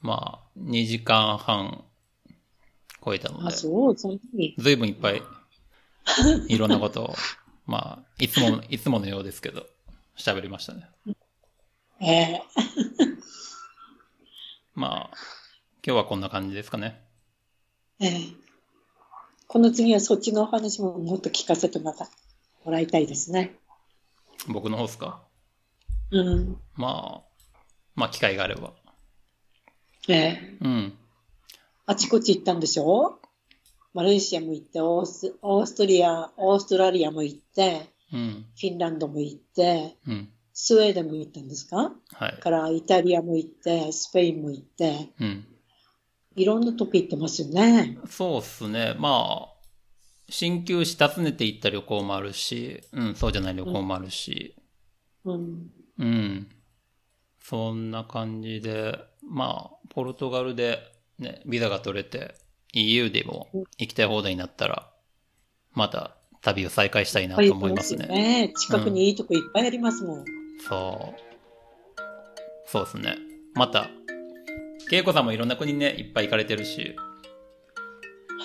[0.00, 1.84] まあ、2時間半
[3.04, 3.56] 超えたのあ、で。
[3.56, 5.22] ずいぶんいっぱい、
[6.46, 7.14] いろんなことを、
[7.66, 9.66] まあ、いつも、いつものようですけど、
[10.16, 10.88] 喋りましたね。
[12.00, 12.42] ええ
[14.74, 15.16] まあ、
[15.84, 17.02] 今日はこんな感じですかね。
[17.98, 18.45] ええ
[19.48, 22.08] この次はそっちのお話ももっと聞かせてまた
[22.64, 23.56] もらいたいですね。
[24.48, 25.22] 僕の方ですか？
[26.10, 26.56] うん。
[26.74, 27.42] まあ、
[27.94, 28.72] まあ、機会があれば。
[30.08, 30.92] ええうん。
[31.86, 33.20] あちこち行ったんでしょ？
[33.94, 38.44] マレーシアも行って、オースオーストリア、オーストラリアも行って、うん。
[38.54, 40.28] フィンランドも行って、うん。
[40.52, 41.92] スウェーデンも行ったんですか？
[42.12, 42.40] はい。
[42.40, 45.46] からイタリアも行って、スペインも行って、うん。
[46.36, 47.98] いろんなとこ行ってますよね。
[48.08, 48.94] そうっすね。
[48.98, 49.56] まあ、
[50.28, 54.54] 鍼灸師訪ねて行った旅行もあるし、うん、そうじゃない旅行もあるし、
[55.24, 55.70] うん。
[55.98, 56.48] うん。
[57.40, 60.80] そんな感じで、まあ、ポルトガルで
[61.18, 62.34] ね、ビザが取れて、
[62.72, 63.48] EU でも
[63.78, 64.90] 行きたい放題になったら、
[65.72, 68.52] また旅を再開したいなと思いますね。
[68.54, 70.24] すよ近くにいいとこいっぱいありますもん。
[70.68, 71.26] そう。
[72.66, 73.16] そうですね。
[73.54, 73.88] また、
[74.90, 76.94] 恵子さんもいろんな国ね、いっぱい行かれてるし、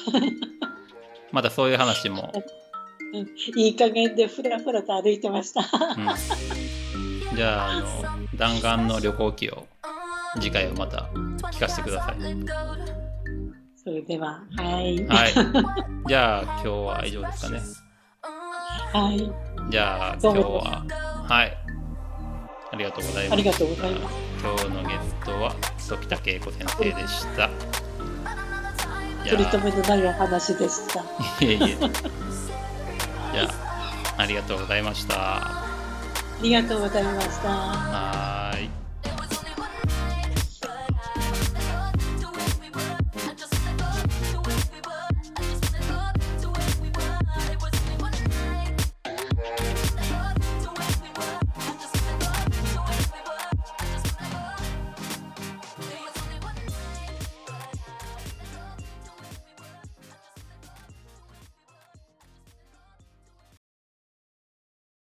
[1.32, 2.32] またそういう話も、
[3.56, 5.62] いい加減でふらふらと歩いてました。
[5.62, 7.36] うん。
[7.36, 7.88] じゃあ、あの、
[8.38, 9.68] 弾丸の旅行記を、
[10.36, 11.10] 次回をまた
[11.52, 12.16] 聞かせてください。
[13.84, 15.06] それでは、はい。
[15.06, 15.34] はい。
[16.08, 17.62] じゃあ、今日は以上ですかね。
[18.94, 19.32] はい。
[19.70, 20.86] じゃあ、今日は、
[21.28, 21.58] はい。
[22.72, 23.34] ありがとうございます。
[23.34, 24.31] ありがとうございます。
[24.42, 25.56] 今日のゲストは、
[25.88, 27.48] 時田恵子先生でした。
[29.30, 31.02] 取り留めのないお話でした。
[31.02, 31.06] あ、
[31.42, 31.58] いえいえ。
[31.78, 35.16] じゃあ、ありがとうございました。
[35.16, 35.68] あ
[36.42, 37.50] りがとうございました。
[37.50, 38.81] はーい。